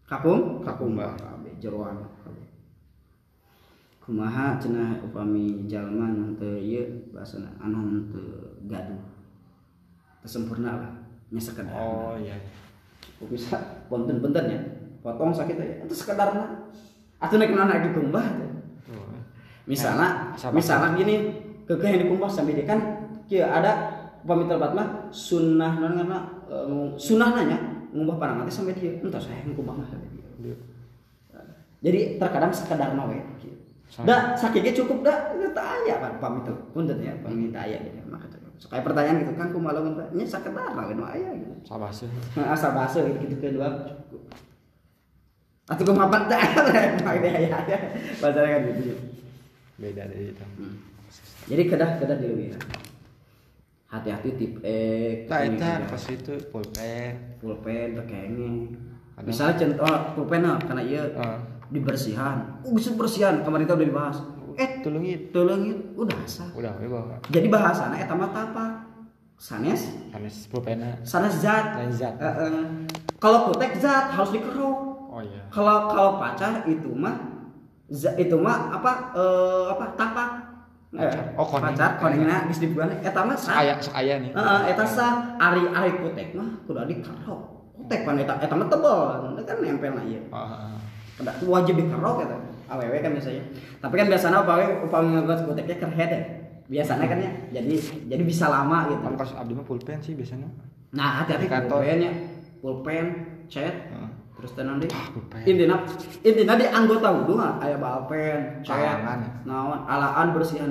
[0.07, 1.19] Kakum Kakumbah.
[1.19, 2.07] kabeh jeroan
[4.09, 8.97] kumaha cina upami jalma nu teu ieu bahasana anu teu gaduh.
[10.25, 10.93] Sempurna lah
[11.29, 12.33] nya sekedar oh iya.
[13.21, 14.61] Kok bisa punten-punten ya
[15.05, 16.73] potong sakit aja itu sekedarnya
[17.21, 18.25] atau naik naik dikumbah.
[18.89, 19.13] Tuh.
[19.69, 21.15] misalnya Nah, misalnya gini
[21.69, 22.81] kekeh yang dikumbah sampai dia kan
[23.29, 23.73] kia ada
[24.25, 26.17] pamit terbat mah sunnah nana
[26.97, 27.61] sunnah nanya
[27.93, 30.57] ngubah pandangan teh sampai dia entah saya ngubah mah sampai dia.
[31.79, 33.17] Jadi terkadang sekedar Sama.
[33.89, 36.45] Dah sakitnya cukup dah itu tak aya kan pamit
[36.77, 38.29] punten ya pamit aya gitu maka
[38.69, 41.55] kayak pertanyaan gitu kan kumaha lamun nya sekedar lawan mah aya gitu.
[41.63, 44.23] Sabar sih Nah, asal bahasa gitu gitu kedua cukup.
[45.71, 46.43] Atau gue mapan dah
[47.07, 47.81] pakai ayah ayah.
[48.19, 48.99] Bahasa kan gitu.
[49.79, 50.45] Beda dari itu.
[51.49, 52.61] Jadi kedah kedah dilebihan
[53.89, 57.13] hati-hati tip eh ini itu pas itu pulpen.
[57.41, 59.25] Pulpen Ada.
[59.25, 61.03] misalnya contoh oh, pulpen nah, karena iya
[61.69, 62.59] Dibersihan.
[62.63, 63.41] Oh bisa bersihan?
[63.41, 64.17] Kemarin kita udah dibahas.
[64.57, 68.65] Eh tulungit tolongin udah sah udah we bawa jadi bahasana eta mah apa?
[69.37, 69.87] Sanes?
[70.11, 71.79] Sanes pulpennya sanes zat.
[71.79, 72.19] Lain zat.
[72.19, 72.67] Eh, eh.
[73.17, 74.11] kalau kutek zat.
[74.11, 74.79] Harus dikeruk.
[75.09, 75.47] Oh iya.
[75.49, 77.15] Kalau kalau pacar itu mah
[77.87, 80.31] za- itu mah apa eh, apa tapak
[80.89, 81.37] Pacar.
[81.37, 81.77] Oh, koneng.
[81.77, 84.33] pacar konengna geus dibuat eta mah sah aya sok aya nih.
[84.33, 87.41] Heeh eta sah ari ari kutek mah kudu dikerok
[87.77, 88.99] kutek pan eta eta mah tebal
[89.45, 90.78] kan nempel na ieu Ah,
[91.19, 92.37] kada wajib dikerok eta
[92.71, 93.43] awewe kan biasanya.
[93.83, 96.23] Tapi kan biasanya upami upami ngegas kuteknya kerhead ya.
[96.69, 97.75] Biasanya kan ya jadi
[98.07, 99.01] jadi bisa lama gitu.
[99.03, 100.47] Kan kasus abdi mah pulpen sih biasanya.
[100.95, 102.13] Nah hati-hati pulpen ya.
[102.63, 103.07] Pulpen
[103.51, 103.75] cat
[104.39, 105.11] terus tenan deh Ah,
[105.43, 105.83] intinya
[106.23, 109.03] intinya di anggota wudhu mah aya balpen cat
[109.43, 110.71] naon alaan bersihan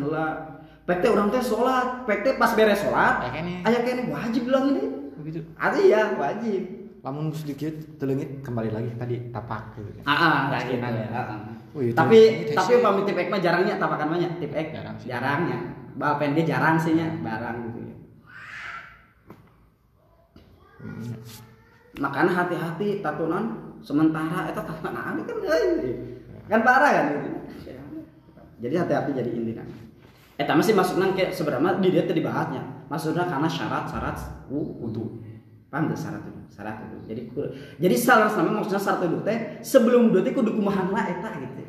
[0.88, 1.44] pek teh urang teh
[2.08, 3.60] pek teh pas beres salat Aya keneh.
[3.68, 4.84] aya kene wajib bilang ini.
[5.20, 5.44] Begitu.
[5.60, 6.87] Artinya ya wajib.
[7.08, 10.76] Lamun sedikit telengit kembali lagi tadi tapak gitu kan Ah, ah, nggak gitu.
[10.76, 11.04] Sekian aja.
[11.08, 11.40] Ah, ah.
[11.72, 12.20] Oh, itu- tapi
[12.52, 15.08] tapi upami tip mah jarangnya tapakan banyak tip X Jarang sih.
[15.08, 15.58] jarangnya
[15.96, 17.96] balpen dia jarang sih nya barang gitu ya
[20.78, 21.16] Hmm.
[21.98, 23.44] makanya hati-hati tatunan
[23.80, 25.64] sementara itu tatunan kan eh,
[26.46, 27.30] kan parah kan gitu.
[28.60, 29.64] jadi hati-hati jadi intinya
[30.36, 34.18] eh tapi sih maksudnya kayak sebenarnya di dia tadi dibahasnya maksudnya karena syarat-syarat
[34.52, 35.24] wudhu
[35.68, 37.22] paham gak syarat itu syarat itu jadi
[37.76, 41.64] jadi salah sama maksudnya syarat itu teh sebelum wudhu teh kudu kumahan lah eta gitu.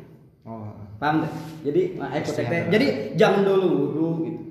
[0.47, 0.71] Oh.
[0.99, 1.31] Paham gak
[1.67, 2.87] jadi nah, ekot teh jadi
[3.19, 4.41] jangan dulu wudhu gitu.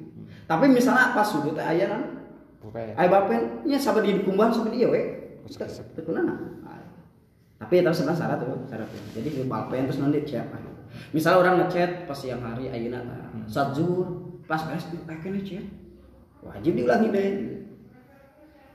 [0.45, 2.03] Tapi misalnya pas wudhu teh aya kan?
[2.61, 5.03] Pokoknya aya bapen nya sampai di kumbahan sampai dia we.
[5.49, 5.97] Kesep-kesep.
[5.97, 6.61] itu kunana.
[7.59, 9.01] Tapi itu sebenarnya syarat tuh syarat tuh.
[9.17, 10.69] Jadi bapen terus nanti siapa
[11.13, 13.45] misalnya orang ngechat pas siang hari ayeuna nah, Hmm.
[13.45, 15.65] saat zuhur pas beres pakai chat.
[16.41, 17.29] Wajib diulangi deh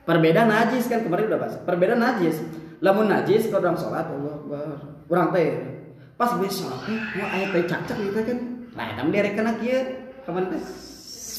[0.04, 1.56] perbedaan najis kan kemarin udah bahas.
[1.64, 2.44] Perbedaan najis.
[2.84, 4.68] Lamun najis kalau orang sholat Allah Akbar.
[5.08, 5.48] Orang teh
[6.20, 8.38] pas sholat teh mau ayat teh cacak gitu kan.
[8.74, 9.80] Nah itu dia reken kieu
[10.28, 10.62] kapan teh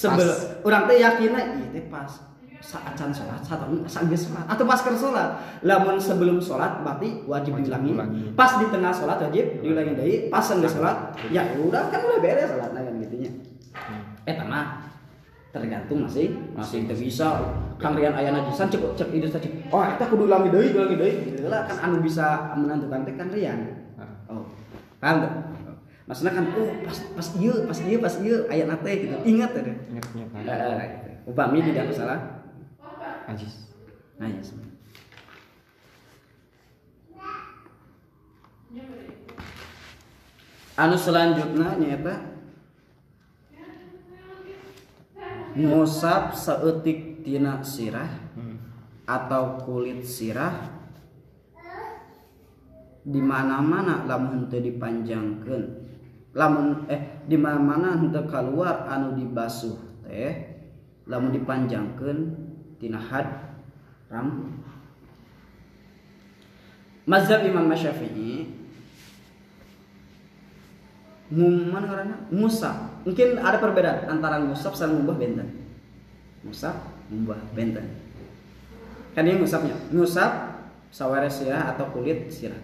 [0.01, 0.29] sebel.
[0.65, 2.09] Orang teh yakinna ieu teh pas.
[2.65, 3.61] Saat can sholat saat
[4.09, 5.37] geus sholat atau pas keur sholat.
[5.61, 8.33] Lamun sebelum sholat berarti wajib, Wajib diulangi.
[8.33, 10.17] pas di tengah sholat wajib diulangi deui.
[10.33, 13.31] Pas geus sholat ya udah kan udah beres sholatnya kan gitunya.
[13.75, 14.01] Hmm.
[14.25, 14.94] eh tanah
[15.55, 17.39] tergantung masih masih itu bisa.
[17.79, 21.15] Kang rian aya najisan cek cek ide cek oh eta kudu ulangi deui ulangi deui.
[21.31, 23.59] Gitu lah kan anu bisa menentukan teh kan rian.
[23.95, 24.35] Ah.
[24.35, 24.43] oh
[24.99, 25.35] paham gak
[26.11, 29.15] maksudnya kan oh pas pas ieu pas ieu pas ieu aya nate gitu.
[29.23, 30.91] Ingat teh ingat ingat.
[30.91, 31.31] Gitu.
[31.31, 32.19] upami tidak masalah
[33.31, 33.71] najis.
[34.19, 34.65] Najis
[40.75, 42.34] anu selanjutnya nyata
[45.55, 48.57] ngusap seetik tina sirah hmm.
[49.07, 50.75] atau kulit sirah
[53.05, 55.63] di mana-mana lamun henteu dipanjangkeun
[56.33, 59.77] lamun eh di mana-mana henteu keluar anu dibasuh
[60.09, 60.35] teh
[61.05, 62.19] lamun dipanjangkeun
[62.81, 63.29] tina had
[64.09, 64.57] ram
[67.05, 68.64] mazhab Imam Syafi'i
[71.33, 75.49] mana karena ngusap mungkin ada perbedaan antara ngusap sama ngubah benten.
[76.45, 76.77] Ngusap
[77.09, 77.87] ngubah benten.
[79.17, 80.61] Kan ini ngusapnya ngusap
[80.93, 82.61] sawere sirah atau kulit sirah.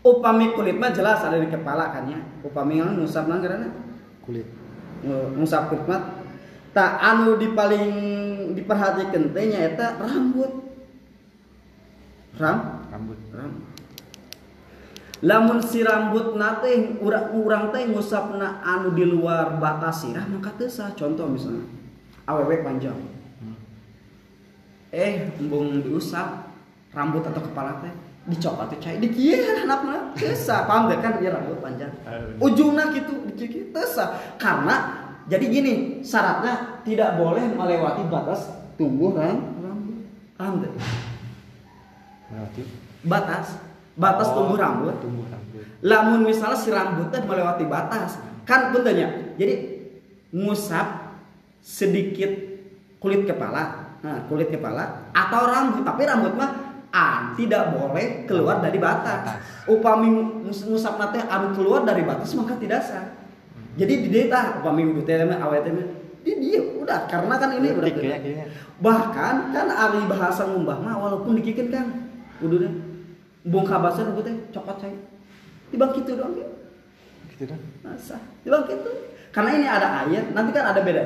[0.00, 2.20] Upami kulit mah jelas ada di kepala kan ya.
[2.40, 3.68] Upami yang ngusap nang karena?
[4.24, 4.48] Kulit.
[5.36, 6.16] Ngusap kulit mah
[6.72, 7.92] tak anu di paling
[8.56, 10.64] diperhatikan teh eta rambut.
[12.40, 12.88] Ram?
[12.88, 13.20] Rambut.
[13.36, 13.69] Rambut
[15.20, 20.68] lamun si rambut nate urang urang teh ngusapna anu di luar batas sirah maka teu
[20.68, 20.92] sah.
[20.96, 21.68] Contoh misalnya
[22.24, 22.96] awewe panjang.
[24.90, 26.50] Eh embung diusap
[26.96, 27.92] rambut atau kepala teh
[28.26, 30.64] dicopot teh cai di kieu handapna teu sah.
[30.64, 31.04] Paham gak?
[31.04, 31.92] Kan dia rambut panjang.
[32.40, 34.16] Ujungnya gitu di kieu teu sah.
[34.40, 38.48] Karena jadi gini syaratnya tidak boleh melewati batas
[38.80, 39.52] tumbuh ram-
[40.40, 40.72] rambut.
[42.32, 42.62] Melewati
[43.04, 43.69] batas
[44.00, 44.96] batas Oh, tumbuh rambut.
[45.04, 45.62] tumbuh rambut.
[45.84, 48.16] Lamun misalnya si rambutnya melewati batas
[48.48, 49.54] kan bentuknya jadi
[50.34, 51.12] ngusap
[51.60, 52.30] sedikit
[52.98, 56.50] kulit kepala nah kulit kepala atau rambut tapi rambut mah
[56.90, 59.22] ah, tidak boleh keluar dari batas.
[59.22, 59.38] Batas.
[59.70, 60.08] upami
[60.42, 63.06] ngus- ngusap nate anu keluar dari batas maka tidak sah.
[63.78, 65.86] Jadi di dia tah upami udah teh mah awet teh mah,
[66.26, 67.86] di dia udah karena kan ini udah
[68.82, 71.86] bahkan kan ari bahasa ngumbah mah walaupun dikikin kan
[72.42, 72.89] udahnya
[73.46, 74.98] bung kabasa rambut teh cokot saya
[75.72, 76.48] dibang gitu doang ya
[77.32, 78.20] gitu kan masa?
[78.44, 78.90] Dibang gitu
[79.32, 81.02] karena ini ada air nanti kan ada beda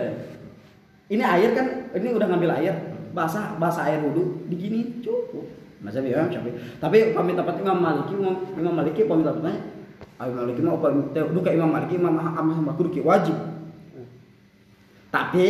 [1.12, 2.74] ini air kan ini udah ngambil air
[3.14, 5.46] basah basah air wudhu digini cukup.
[5.84, 9.52] Masa bilang Syafi'i tapi pamit tempat Imam Maliki Imam, Imam Maliki pamit tempatnya
[10.16, 10.88] Imam Maliki mah apa?
[11.28, 13.36] Duka Imam Maliki Imam Ahmad kudu wajib.
[15.12, 15.46] Tapi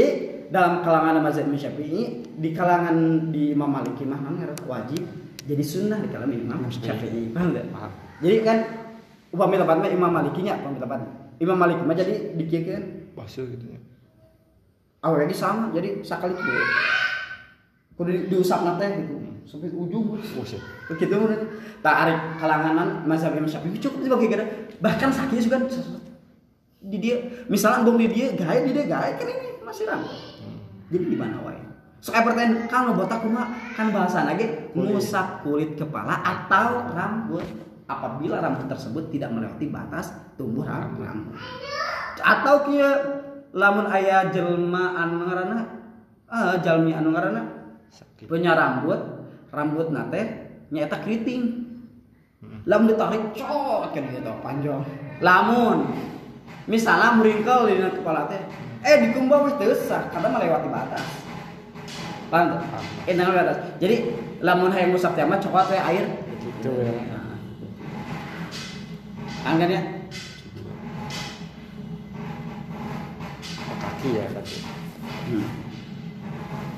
[0.50, 4.18] dalam kalangan mazhab Syafi'i di kalangan di Imam Maliki mah
[4.66, 5.06] wajib
[5.44, 7.32] jadi sunnah di kalangan Imam Syafi'i.
[7.32, 7.66] Paham nggak?
[7.70, 7.90] Paham.
[8.24, 8.58] Jadi kan
[9.30, 11.08] upami tempatnya Imam Malikinya upami tempatnya
[11.42, 13.80] Imam Maliki mah jadi dikiekeun basuh gitu ya.
[15.04, 16.64] Awalnya sama jadi sakali kieu
[17.94, 19.14] kudu di- diusap nate gitu.
[19.44, 20.56] Sampai ujung buset
[20.88, 24.44] begitu menurut tak arek kalanganan mazhab Imam Syafi'i cukup sebagai gara
[24.80, 25.60] bahkan sakit juga
[26.84, 27.16] di dia
[27.48, 30.12] misalnya bong di dia gawe di dia gawe kan ini masih rambut
[30.88, 31.60] jadi di mana wae
[32.04, 34.44] so kayak pertanyaan lo botak kumaha kan bahasa lagi
[34.76, 34.92] Kulit.
[34.92, 37.40] ngusap kulit kepala atau rambut.
[37.88, 41.32] Apabila rambut tersebut tidak melewati batas tumbuh ram- rambut.
[42.20, 42.92] Atau kia
[43.56, 45.64] lamun ayah jelma anu ngaranna?
[46.28, 47.40] Ah jalmi anu ngaranna?
[47.88, 48.28] Sakit.
[48.28, 49.00] Punya rambut
[49.48, 51.64] rambut nate nyata keriting.
[52.68, 54.84] Lamun ditarik cot kan gitu panjang.
[55.24, 55.88] Lamun
[56.68, 58.40] misalnya meringkel di kepala teh
[58.84, 61.23] eh dikumbang wis teu sah karena melewati batas
[62.34, 62.60] paham tuh?
[63.06, 63.30] Eh, nah.
[63.78, 63.96] Jadi
[64.42, 66.04] lamun hayang ngusap teh mah cokot we air
[66.42, 66.90] Gitu ya.
[69.46, 69.80] Anggannya
[73.64, 74.58] Oh, kaki ya kaki
[75.30, 75.46] hmm.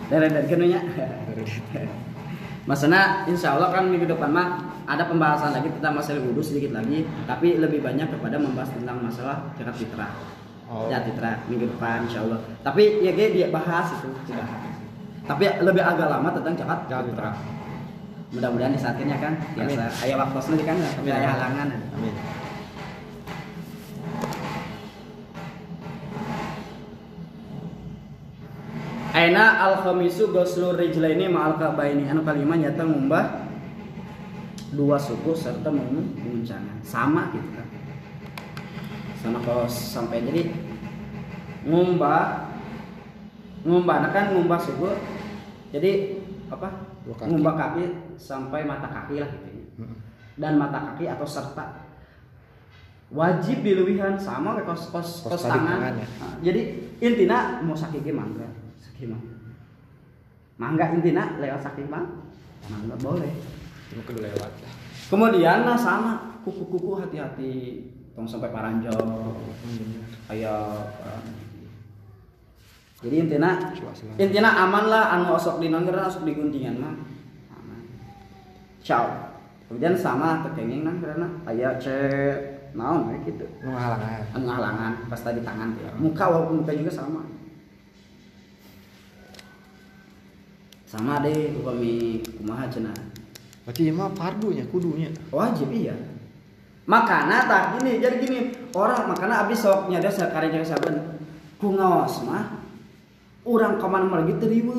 [0.06, 0.80] dari dari kenunya
[2.66, 7.06] Maksudnya insya Allah kan minggu depan mah ada pembahasan lagi tentang masalah wudhu sedikit lagi
[7.26, 10.12] Tapi lebih banyak kepada membahas tentang masalah zakat fitrah
[10.66, 10.90] Oh.
[10.90, 14.10] Ya fitrah minggu depan insya Allah Tapi ya dia bahas itu.
[15.26, 17.34] Tapi lebih agak lama tentang Zakat fitrah fitrah.
[18.30, 21.18] Mudah-mudahan disatunya kan biasa Ayah waktu nanti kan tapi Amin.
[21.18, 21.68] ayah halangan.
[21.98, 22.14] Amin.
[29.16, 32.06] Aina al khamisu goslu rijlaini ma'al kabaini.
[32.06, 33.48] Anu kalima nyata ngumbah
[34.76, 37.66] dua suku serta menguncangan sama gitu kan.
[39.24, 40.52] Sama kalau sampai jadi
[41.64, 42.46] ngumbah
[43.66, 44.86] ngumbah nah kan ngumbah suku
[45.74, 46.68] jadi apa?
[47.06, 47.26] Kaki.
[47.26, 49.46] ngumbah kaki sampai mata kaki lah gitu
[49.82, 49.98] Mm-mm.
[50.38, 51.86] dan mata kaki atau serta.
[53.06, 55.78] Wajib diluwihan sama kayak kos kos Kos kos tangan.
[55.78, 56.06] tangan ya.
[56.18, 56.60] Nah, jadi
[56.98, 58.50] intina mau sakit ge mangga
[58.82, 59.22] sakit mah
[60.58, 62.02] mangga intina lewat sakit mah
[62.66, 63.30] mangga boleh.
[64.02, 64.72] Kudu lewat lah.
[65.06, 67.54] Kemudian nah sama kuku-kuku hati-hati.
[68.18, 69.38] Tong sampai paranjol
[70.26, 71.22] kayak uh,
[73.06, 73.50] jadi intina
[74.18, 76.94] intina aman lah anu osok di nangger osok di guntingan mah.
[77.54, 77.80] Aman.
[78.82, 79.06] Ciao.
[79.70, 85.18] Kemudian sama tekengeng nang karena aya cek naon we gitu nu halangan anu halangan pas
[85.18, 85.90] tadi tangan ya.
[85.98, 87.22] muka walaupun muka juga sama.
[90.86, 92.94] Sama deh upami kumaha cenah.
[93.66, 95.10] Berarti ieu mah fardunya kudunya.
[95.30, 95.94] Wajib iya.
[96.86, 98.54] Makana tak gini jadi gini.
[98.70, 101.22] Orang makana abis sok nyadar sakarenya saben.
[101.58, 102.55] Ku ngawas mah
[103.46, 104.78] orang ke mana mana lagi teriwe.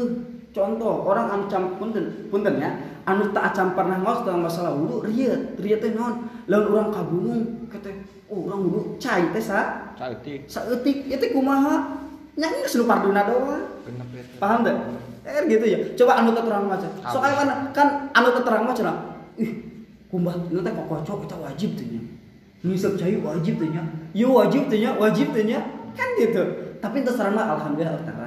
[0.51, 2.71] Contoh orang anu cam punten punten ya.
[3.07, 6.27] Anu tak acam pernah ngawas tentang masalah wudhu riet riet teh naon.
[6.49, 7.93] Lalu orang kabungung kata
[8.27, 9.93] oh, orang wudhu cai teh sa?
[9.95, 12.03] Cantik saeutik itu kumaha?
[12.35, 13.63] Nya geus nu parduna doang.
[13.85, 14.75] Ya paham deh
[15.27, 15.79] eh gitu ya.
[15.93, 16.89] Coba anu terang macam.
[17.05, 18.85] Soalnya kan kan anu terang macam
[19.37, 19.51] ih
[20.09, 22.01] kumbah itu teh kokocok kita wajib tuh nya.
[22.65, 23.85] Ngisep cai wajib tuh nya.
[24.17, 25.61] Yo wajib tuh nya wajib tuh nya.
[25.93, 26.43] Kan gitu.
[26.81, 28.26] Tapi terus terang mah alhamdulillah terang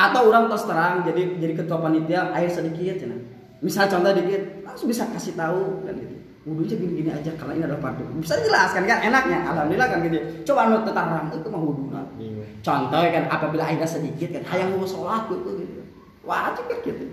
[0.00, 3.16] atau orang terus terang jadi jadi ketua panitia air sedikit ya
[3.60, 6.16] misal contoh dikit langsung bisa kasih tahu kan gitu
[6.48, 10.60] wudhunya gini-gini aja karena ini adalah fardu bisa dijelaskan kan enaknya alhamdulillah kan gitu coba
[10.72, 15.32] anu terang itu mah wudhunya bingung Contoh kan apabila airnya sedikit kan hayang mau sholat
[15.32, 15.80] gitu, gitu.
[16.24, 17.04] Wajib kan gitu.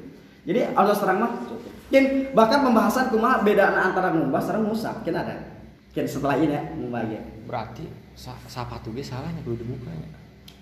[0.43, 1.31] Jadi Allah serang mah.
[1.87, 5.07] Dan bahkan pembahasan kumaha beda antara ngumbah sareng ngusap.
[5.07, 5.39] Kan ada.
[5.95, 7.21] Kan setelah ini ya ngumbah ya.
[7.47, 10.11] berarti sa sapatu ge salahnya kudu dibukanya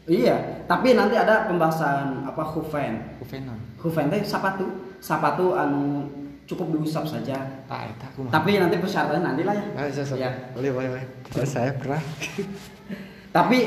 [0.05, 3.17] Iya, tapi nanti ada pembahasan apa hufen.
[3.17, 6.05] kufenan Hufen teh sapatu, sapatu anu
[6.45, 7.65] cukup diusap saja.
[7.65, 9.65] eta kumaha Tapi nanti persyaratannya nanti lah ya.
[9.73, 10.19] Ah, saya, saya.
[10.21, 10.31] Ya.
[10.53, 11.97] boleh boleh boleh Oh, saya pernah
[13.35, 13.59] Tapi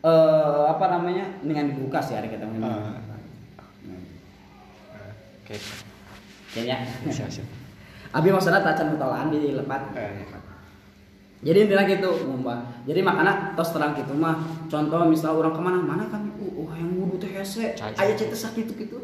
[0.00, 2.64] eh, apa namanya dengan dibuka sih hari kita ini.
[2.64, 2.96] Ah.
[5.44, 5.56] oke
[6.56, 6.76] Ya, ya.
[7.12, 7.44] siap siap
[8.08, 9.92] Abi maksudnya tacan mutolaan di lepat.
[9.92, 10.24] Eh,
[11.38, 12.66] Jadi intinya gitu, ngumba.
[12.82, 14.42] Jadi makanya tos terang gitu mah.
[14.66, 18.34] Contoh misal orang ke mana mana kan, uh, uh yang wudhu teh hese, ayah cerita
[18.34, 18.98] sakit gitu.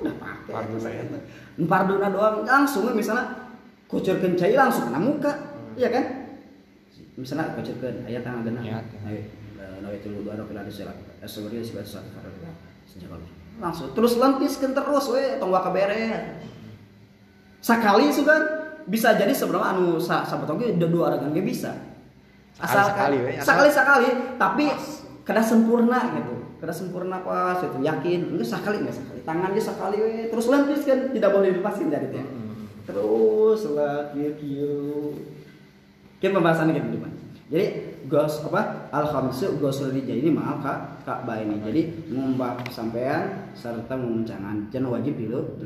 [0.00, 0.52] Udah pakai.
[0.56, 1.04] Parduna ya.
[1.68, 3.52] Parduna doang langsung misalnya
[3.92, 5.32] kucurkeun cai langsung kena muka.
[5.76, 6.04] Iya kan?
[7.20, 8.62] Misalnya kucurkeun aya tangan genah.
[8.64, 8.80] Iya.
[9.04, 9.20] Ayo,
[9.84, 10.96] nawaitul wudu ada pilih silat.
[11.20, 12.32] Asbari sibat satu farad.
[12.88, 13.12] Sejak
[13.60, 16.40] langsung terus lempiskeun terus we tong waka beres.
[17.60, 18.59] Sakali sugan
[18.90, 21.70] bisa jadi sebenarnya anu sa sabotoge udah dua orang ge bisa.
[22.58, 24.64] We, asal- sekali sekali tapi
[25.22, 26.34] kada sempurna gitu.
[26.60, 29.22] Kada sempurna pas itu yakin enggak sekali enggak sekali.
[29.22, 32.20] Tangan ge sekali we terus lempis kan tidak boleh dilepasin dari itu.
[32.84, 35.14] Terus lah kieu kieu.
[36.18, 37.12] Kita pembahasannya gitu depan.
[37.50, 37.66] Jadi
[38.10, 41.62] gos apa al khamsu gosul rija ini maaf kak kak ini.
[41.62, 45.56] Jadi ngumbah sampean serta menguncangan jangan wajib dulu.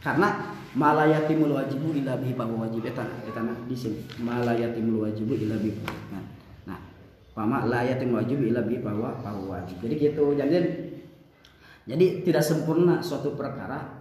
[0.00, 0.28] Karena
[0.76, 5.80] malayatimul wajibu illa bihi bahwa wajib eta eta di sini malayatimul wajibu illa bihi.
[6.12, 6.24] Nah,
[6.68, 6.78] nah
[7.32, 9.80] pama la yatimul wajibu illa bihi bahwa bahwa wajib.
[9.80, 10.36] Jadi gitu.
[10.36, 10.56] Jadi
[11.86, 13.96] jadi tidak sempurna suatu perkara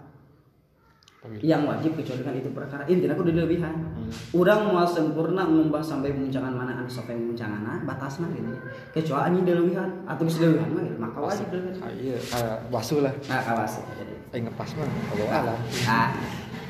[1.42, 4.12] yang wajib kecuali kan itu perkara intinya aku lebihan Hmm.
[4.38, 8.54] Urang mau sempurna ngumbah sampai muncangan mana anu sampai muncangan batasna gitu
[8.94, 10.98] kecuali anjing lebihan atau bisa lebihan mah gitu.
[11.02, 15.26] maka wajib lebihan Ah, iya kayak basuh lah nah kawas jadi eh ngepas mah kalau
[15.32, 16.12] alam nah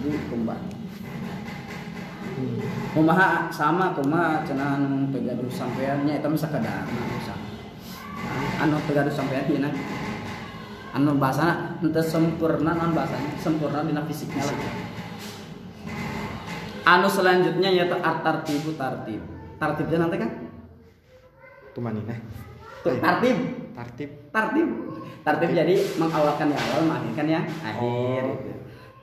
[0.05, 0.61] ini kumbang
[2.93, 9.57] kumaha sama kumaha cenah anu pegaduh sampeannya eta mah sakedar nah, anu pegaduh sampean ieu
[10.95, 13.36] anu bahasana henteu sempurna non bahasanya?
[13.36, 14.55] Sempurna dina fisiknya lah.
[16.86, 19.20] Anu selanjutnya yaitu at-tartibu tartib
[19.57, 20.30] tartibnya nanti kan
[21.74, 22.16] tuh manina
[22.86, 23.38] Tuh, Eh, tartib
[23.76, 24.09] tartib.
[24.32, 24.67] Tartib.
[25.21, 28.23] Tartib jadi mengawalkan yang awal mengakhirkan yang akhir.
[28.23, 28.39] Oh.
[28.39, 28.51] gitu.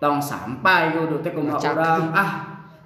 [0.02, 2.30] tong sampai kudu teh kumaha urang ah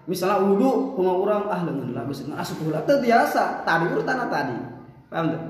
[0.05, 4.57] misalnya wudu kumaha urang ah leungeun lah geus asup heula teu biasa tadi urutan tadi.
[5.09, 5.41] Paham tuh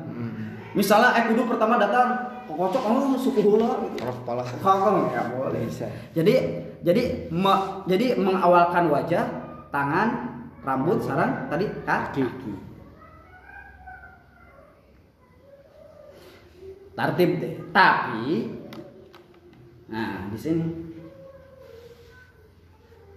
[0.78, 4.42] misalnya eh kudu pertama datang kocok oh suku gitu kalau kepala.
[4.62, 5.66] Kongkong ya boleh.
[5.66, 5.90] Bisa.
[6.14, 6.34] Jadi
[6.86, 9.24] jadi me- jadi mengawalkan wajah
[9.74, 10.08] tangan
[10.62, 12.22] rambut sarang tadi kaki
[16.96, 17.54] tartib deh.
[17.70, 18.50] Tapi
[19.86, 20.66] nah di sini.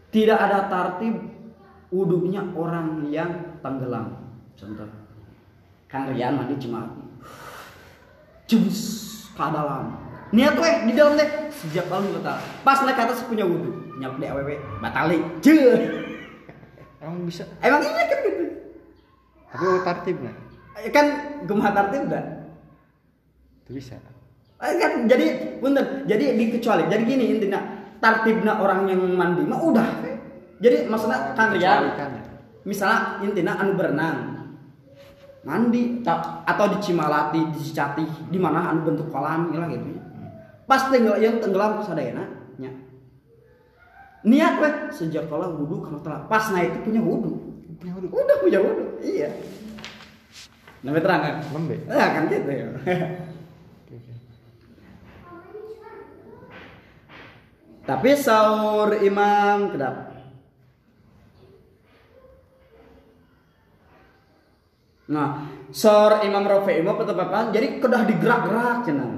[0.10, 1.22] Tidak ada tartib
[1.94, 4.36] wudhunya orang yang tenggelam.
[4.58, 4.90] Contoh
[5.90, 6.86] Kang Rian mandi cuma
[8.50, 8.80] jus
[9.34, 9.94] ke dalam
[10.30, 10.54] niat
[10.86, 13.98] di dalam deh sejak tahun batal pas naik ke atas punya wudhu.
[13.98, 14.50] Nyap di aww
[14.80, 15.18] batali.
[15.42, 15.90] Ceh
[17.00, 17.44] emang bisa?
[17.64, 18.44] Emang iya kan gitu?
[19.50, 20.36] Tapi tartib nah
[20.80, 21.06] Eh, kan
[21.44, 22.24] gemah tartib dah.
[22.24, 22.39] itu
[23.70, 23.96] bisa
[24.60, 26.92] Eh, kan jadi punten jadi dikecuali.
[26.92, 27.64] Jadi gini intinya
[27.98, 29.88] tartibna orang yang mandi mah udah
[30.60, 32.22] jadi maksudnya kan Dikecualikan ya.
[32.66, 34.18] misalnya intinya anu berenang.
[35.40, 39.96] Mandi ta- atau di Cimalati di Cicati di mana anu bentuk kolam gitu gitu
[40.68, 42.28] pas tenggel yang tenggelam sadayana
[42.60, 42.70] nya
[44.22, 47.32] niat weh sejak kalau wudhu kalau telah pas naik itu punya wudhu
[47.80, 49.32] punya wudhu udah punya wudhu iya.
[50.80, 51.36] Namanya terang kan?
[51.50, 52.68] Lembe ya kan gitu ya
[53.80, 54.14] Oke, oke.
[57.90, 59.96] Tapi sahur imam kedap
[65.10, 65.42] Nah,
[65.74, 69.10] sahur imam Rafi imam apa apa jadi kedah digerak-gerak cenah.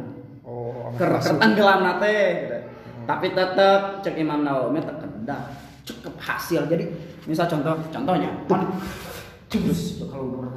[0.48, 1.36] oh Ker masuk.
[1.36, 2.16] ketenggelam nate.
[2.16, 2.58] gitu.
[3.04, 5.52] Tapi tetap cek Imam Nawawi teh kedah
[5.84, 6.64] cukup hasil.
[6.72, 6.88] Jadi
[7.28, 8.72] misal contoh contohnya man
[9.52, 10.48] jus kalau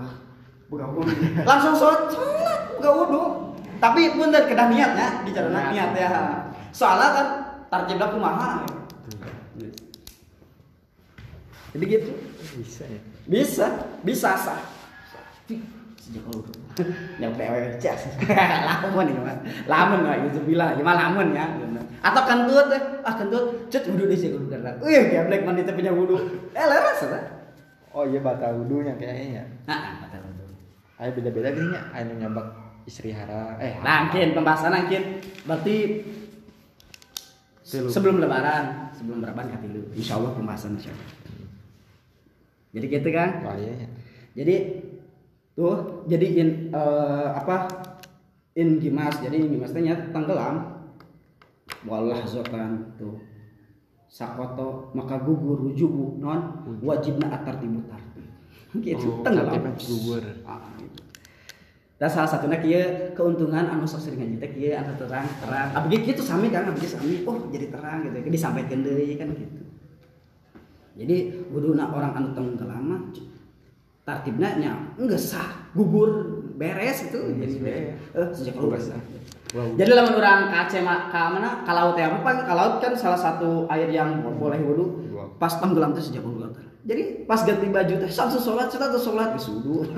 [0.70, 1.02] wudhu
[1.50, 3.22] langsung sholat sholat buka wudhu
[3.82, 6.10] tapi pun kedah niatnya bicara niat ya
[6.70, 7.26] soalnya kan
[7.74, 8.62] tarjibnya kumaha
[11.74, 12.10] jadi gitu.
[12.62, 13.00] Bisa ya?
[13.26, 13.66] Bisa
[14.06, 14.62] bisa sah.
[15.98, 16.46] Sejak kalau
[17.18, 18.06] yang PW cas
[18.70, 19.38] lamun ya mas.
[19.66, 21.50] Lamun nggak itu bilang ya mah lamun ya.
[21.98, 23.66] Atau kentut eh ah kentut.
[23.74, 26.14] Cet wudhu di sini karena wih geblek mandi teh punya wudhu
[26.54, 27.20] eh leres ya
[27.94, 29.44] oh iya batal wudhunya kayaknya ya.
[29.66, 30.46] Nah kata itu
[30.94, 32.46] ayo beda-beda gini ya ayo nyabak
[32.86, 33.58] istri hara.
[33.58, 35.18] Eh Nangkin pembahasan nangkin.
[35.42, 35.76] Berarti
[37.64, 37.88] Tilu.
[37.88, 41.08] sebelum lebaran sebelum lebaran ya tilu insya Allah pembahasan insya Allah
[42.74, 43.30] jadi gitu kan?
[43.46, 43.88] Wah iya ya.
[44.34, 44.82] jadi
[45.54, 47.70] tuh jadi in eh, apa?
[48.58, 50.82] In gimas jadi in gimas teh nyata tenggelam.
[51.86, 53.22] Walah zokan tuh.
[54.10, 58.26] Sakoto maka gugur rujubu non wajibna atar tibu tartib
[58.82, 59.70] gitu Oh, tenggelam.
[59.78, 60.22] gugur.
[60.42, 61.02] Ah, gitu.
[61.94, 62.82] Dan salah satunya kia
[63.14, 66.90] keuntungan anu sok sering ngaji teh kia anu terang terang abdi gitu sami kan abdi
[66.90, 69.62] sami oh jadi terang gitu disampaikan deui kan gitu
[70.98, 71.16] jadi
[71.54, 73.00] wuduna orang anu tenggelam mah
[74.04, 77.94] tartibnya nya enggak sah gugur beres itu Beres, jadi beres.
[78.14, 78.82] eh sejak lu Gugur.
[79.54, 79.70] Wow.
[79.78, 83.18] jadi lamun orang ka Cema ka mana ka laut ya apa ka laut kan salah
[83.18, 86.50] satu air yang boleh wudhu pas tenggelam tuh sejak wudhu
[86.84, 89.88] jadi pas ganti baju teh langsung sholat tuh sholat di sudu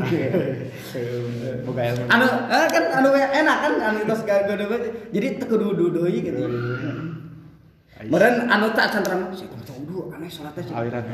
[2.07, 4.47] anu eh, kan anu enak kan anu tos gak
[5.11, 6.47] jadi teu kudu deui gitu
[7.97, 8.13] Ais.
[8.13, 10.75] Meren anu tak cantrang saya kudu wudhu aneh sholatnya sih.
[10.77, 11.05] Aliran.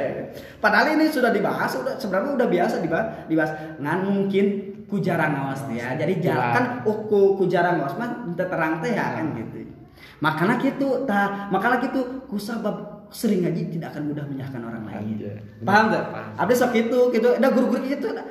[0.62, 3.52] Padahal ini sudah dibahas, udah sebenarnya udah biasa dibahas, dibahas.
[3.78, 4.46] Ngan mungkin
[4.90, 5.94] ku jarang ngawas ya.
[5.94, 9.70] Jadi jarang kan oh ku, ku jarang ngawas mah terang teh ya kan gitu.
[10.18, 15.16] Makanya gitu, tah, makanya gitu ku sabab sering ngaji tidak akan mudah menyahkan orang lain.
[15.16, 15.38] Anjay.
[15.62, 16.04] Paham gak?
[16.10, 16.32] Paham.
[16.36, 17.28] Ada sok itu, gitu.
[17.36, 18.06] Ada guru-guru gitu.
[18.10, 18.24] ada.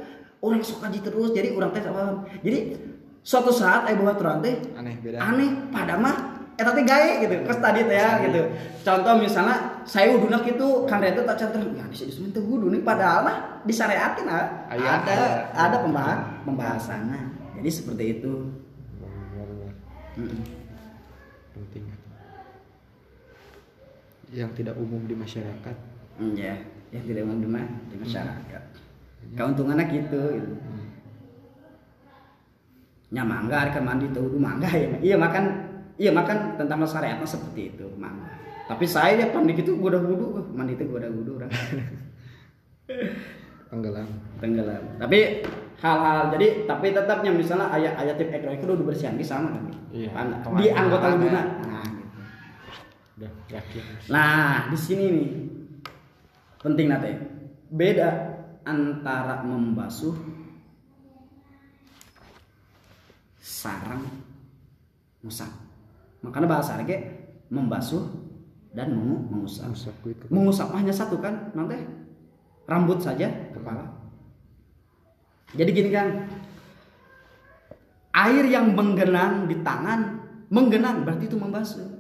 [0.44, 2.28] Orang sok ngaji terus, jadi orang teh paham.
[2.44, 2.60] Jadi
[3.26, 5.18] suatu saat ayo bawa terang teh Aneh beda.
[5.18, 8.42] aneh pada mah eta teh gawe gitu kes tadi teh ya gitu
[8.86, 13.26] contoh misalnya saya wuduna gitu kan itu tak canter ya di sini teh nih padahal
[13.26, 14.70] mah disyariatin ah.
[14.70, 15.26] Ada aya.
[15.58, 18.34] ada pembahas pembahasannya jadi seperti itu.
[21.56, 21.95] Penting.
[24.36, 25.76] Yang tidak umum di masyarakat.
[26.20, 26.56] Hmm, ya
[26.92, 28.64] yang tidak umum di ma- di masyarakat.
[29.36, 30.54] Keuntungannya gitu, gitu.
[30.54, 30.84] Hmm.
[33.14, 34.92] nya mangga kan mandi tuh mangga ya.
[35.00, 35.44] Iya makan
[35.96, 38.28] iya makan tentang masyarakat seperti itu mangga.
[38.66, 41.52] Tapi saya ya pandi gitu gua udah wudu mandi itu gua udah wudu orang.
[43.72, 44.10] Tenggelam.
[44.38, 44.84] Tenggelam.
[45.00, 45.42] Tapi
[45.82, 49.64] hal-hal jadi tapi tetapnya misalnya ayat ayat tip ekor itu udah bersihan di sama kan?
[49.90, 50.10] Iya.
[50.60, 51.86] Di anggota lubuna nah.
[53.16, 55.30] Udah yakin Nah, di sini nih
[56.59, 57.11] penting nate.
[57.72, 58.09] Beda
[58.68, 60.16] antara membasuh
[63.39, 64.03] sarang
[65.22, 65.53] musang.
[66.22, 66.97] Makanya bahasa lagi
[67.47, 68.03] membasuh
[68.76, 69.72] dan mengu- mengusap.
[69.72, 71.80] Usap kuit ke- Mengusap hanya satu kan, nanti
[72.68, 73.86] rambut saja kepala.
[75.55, 76.28] Jadi gini kan,
[78.11, 80.20] air yang menggenang di tangan,
[80.51, 81.95] menggenang berarti itu membasuh.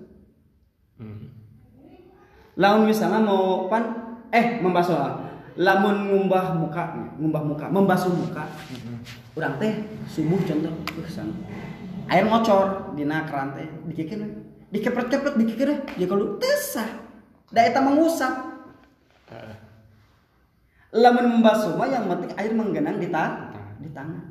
[2.55, 3.83] Lamun misalnya mau pan
[4.31, 5.13] eh membasuh lah.
[5.55, 8.43] lamun ngumbah muka ngumbah muka membasuh muka
[9.39, 11.31] urang teh subuh contoh ke sana
[12.11, 14.19] air ngocor dina keran teh dikikir
[14.67, 17.07] dikepret kepret dikikir ya kalau tesah
[17.55, 18.35] da eta mengusap
[20.91, 24.25] lamun membasuh mah yang penting air menggenang di tangan di tangan.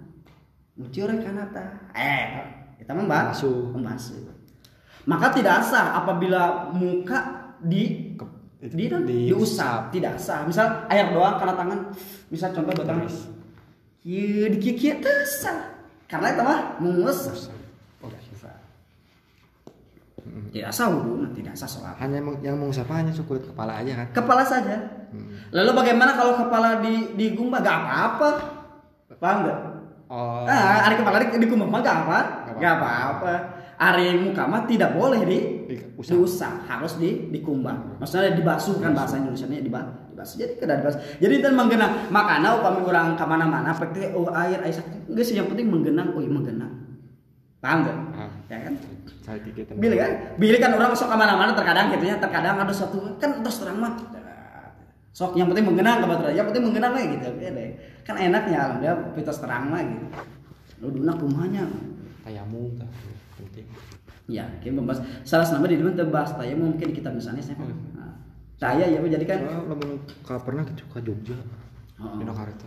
[0.74, 1.64] muciur kana ta.
[1.94, 2.42] Eh
[2.82, 3.70] kita membasuh.
[3.70, 4.34] membasuh.
[5.06, 8.03] Maka tidak sah apabila muka di
[8.64, 10.48] ke- di, di- diusap tidak sah.
[10.48, 11.80] Misal air doang karena tangan
[12.32, 13.28] misal contoh Terus.
[14.08, 15.76] iya dikikir teu sah.
[16.08, 16.60] Karena itu mah.
[16.80, 18.52] Oh, bisa.
[20.54, 21.94] tidak sah wudhu nah, tidak sah sholat.
[22.00, 24.08] Hanya yang mengusap hanya cukup kepala aja kan?
[24.16, 25.04] Kepala saja.
[25.14, 25.30] Hmm.
[25.54, 28.28] lalu bagaimana kalau kepala di digumbah gak apa-apa.
[29.20, 29.58] Paham nggak?
[30.10, 30.42] Oh.
[30.46, 32.18] Ah, hari kepala di, di kumbah mah gak apa,
[32.50, 33.32] Gak gak apa-apa.
[33.34, 33.53] Hari
[34.20, 36.12] muka mah tidak boleh di Diusap.
[36.14, 37.98] diusap, harus di dikumbah.
[37.98, 40.36] Maksudnya dibasuh kan bahasa Indonesia nya dibasuh.
[40.36, 41.00] Jadi kada dibasuh.
[41.18, 42.12] Jadi dan menggenang.
[42.12, 45.10] Makanya upami orang ke mana-mana pakai oh air air sakit.
[45.10, 46.72] Enggak sih yang penting menggenang, oh iya menggenang.
[47.64, 47.96] Paham gak?
[48.12, 48.30] Ah.
[48.52, 48.74] Ya kan?
[49.80, 50.10] Billy kan?
[50.36, 53.80] Billy kan orang sok ke mana-mana terkadang gitu ya, terkadang ada satu kan terus terang
[53.80, 53.96] mah
[55.14, 57.70] sok yang penting menggenang kebetulan yang penting menggenang aja gitu ya deh.
[58.02, 60.06] kan enaknya alhamdulillah pitos terang mah gitu
[60.82, 61.62] lu duna kumanya
[62.26, 62.74] tayamum
[64.24, 66.32] ya kita membahas salah nama di depan tebas.
[66.36, 67.68] Taya mungkin kita misalnya saya Oh.
[67.96, 68.14] nah,
[68.56, 71.36] taya ya jadi kan lamun ka pernah ke Jogja
[72.00, 72.18] Oh.
[72.18, 72.66] di Jakarta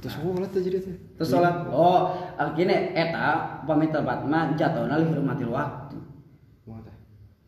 [0.00, 0.96] terus sholat tuh jadi tuh.
[1.20, 1.68] Terus sholat.
[1.68, 2.16] Oh
[2.56, 6.00] gini eta upami tempat mah jatuhna dihormati waktu.
[6.64, 6.96] Kumaha teh?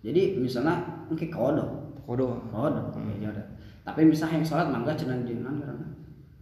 [0.04, 1.64] jadi misalnya mungkin kodo.
[2.04, 3.46] Kodo kodo ya udah
[3.82, 5.86] tapi misalnya yang sholat mangga cenah di mana karena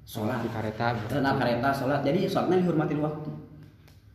[0.04, 0.92] sholat di kareta.
[1.08, 2.00] Karena kereta sholat.
[2.04, 3.30] Jadi sholatnya dihormati waktu.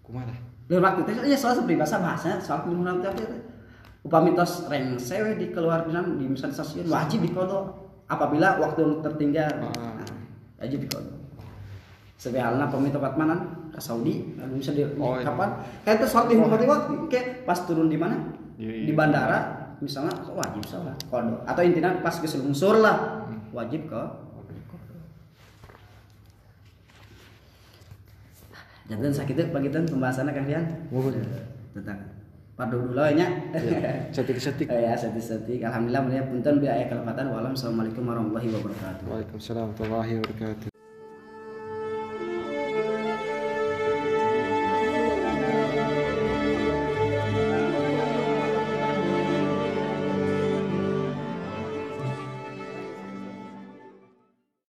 [0.06, 0.30] Kumaha
[0.66, 0.74] teh?
[0.74, 3.38] dihormati itu ya sholat seperti bahasa bahasa dihormati waktu itu.
[4.02, 7.74] Upami tos reng sewe di keluar di di misalnya stasiun wajib dikodo
[8.06, 9.50] apabila waktu tertinggal.
[9.66, 9.98] Ah.
[9.98, 10.06] Nah,
[10.62, 11.10] wajib dikodo
[12.16, 13.36] sebenarnya pemi tempat mana?
[13.74, 14.34] Ke Saudi.
[14.40, 15.26] Lalu bisa di, di- Oh, iya.
[15.28, 15.50] kapan?
[15.84, 18.16] Kayak itu sholat dihormati waktu kayak pas turun di mana?
[18.56, 19.40] Di- di bandara
[19.84, 20.96] misalnya wajib sholat?
[21.06, 24.02] Kodo atau intinya pas ke selungsur lah wajib ke
[28.86, 30.62] Jantan sakit pagi itu pembahasannya.
[30.94, 31.26] Oh, bener.
[31.26, 32.00] Eh, tentang
[32.54, 33.28] padu dulu nya.
[34.14, 35.66] setik-setik Eh, ya setik-setik.
[35.66, 37.34] Alhamdulillah melihat punten biaya kelepatan.
[37.34, 39.04] Wassalamualaikum warahmatullahi wabarakatuh.
[39.10, 40.75] Waalaikumsalam warahmatullahi wabarakatuh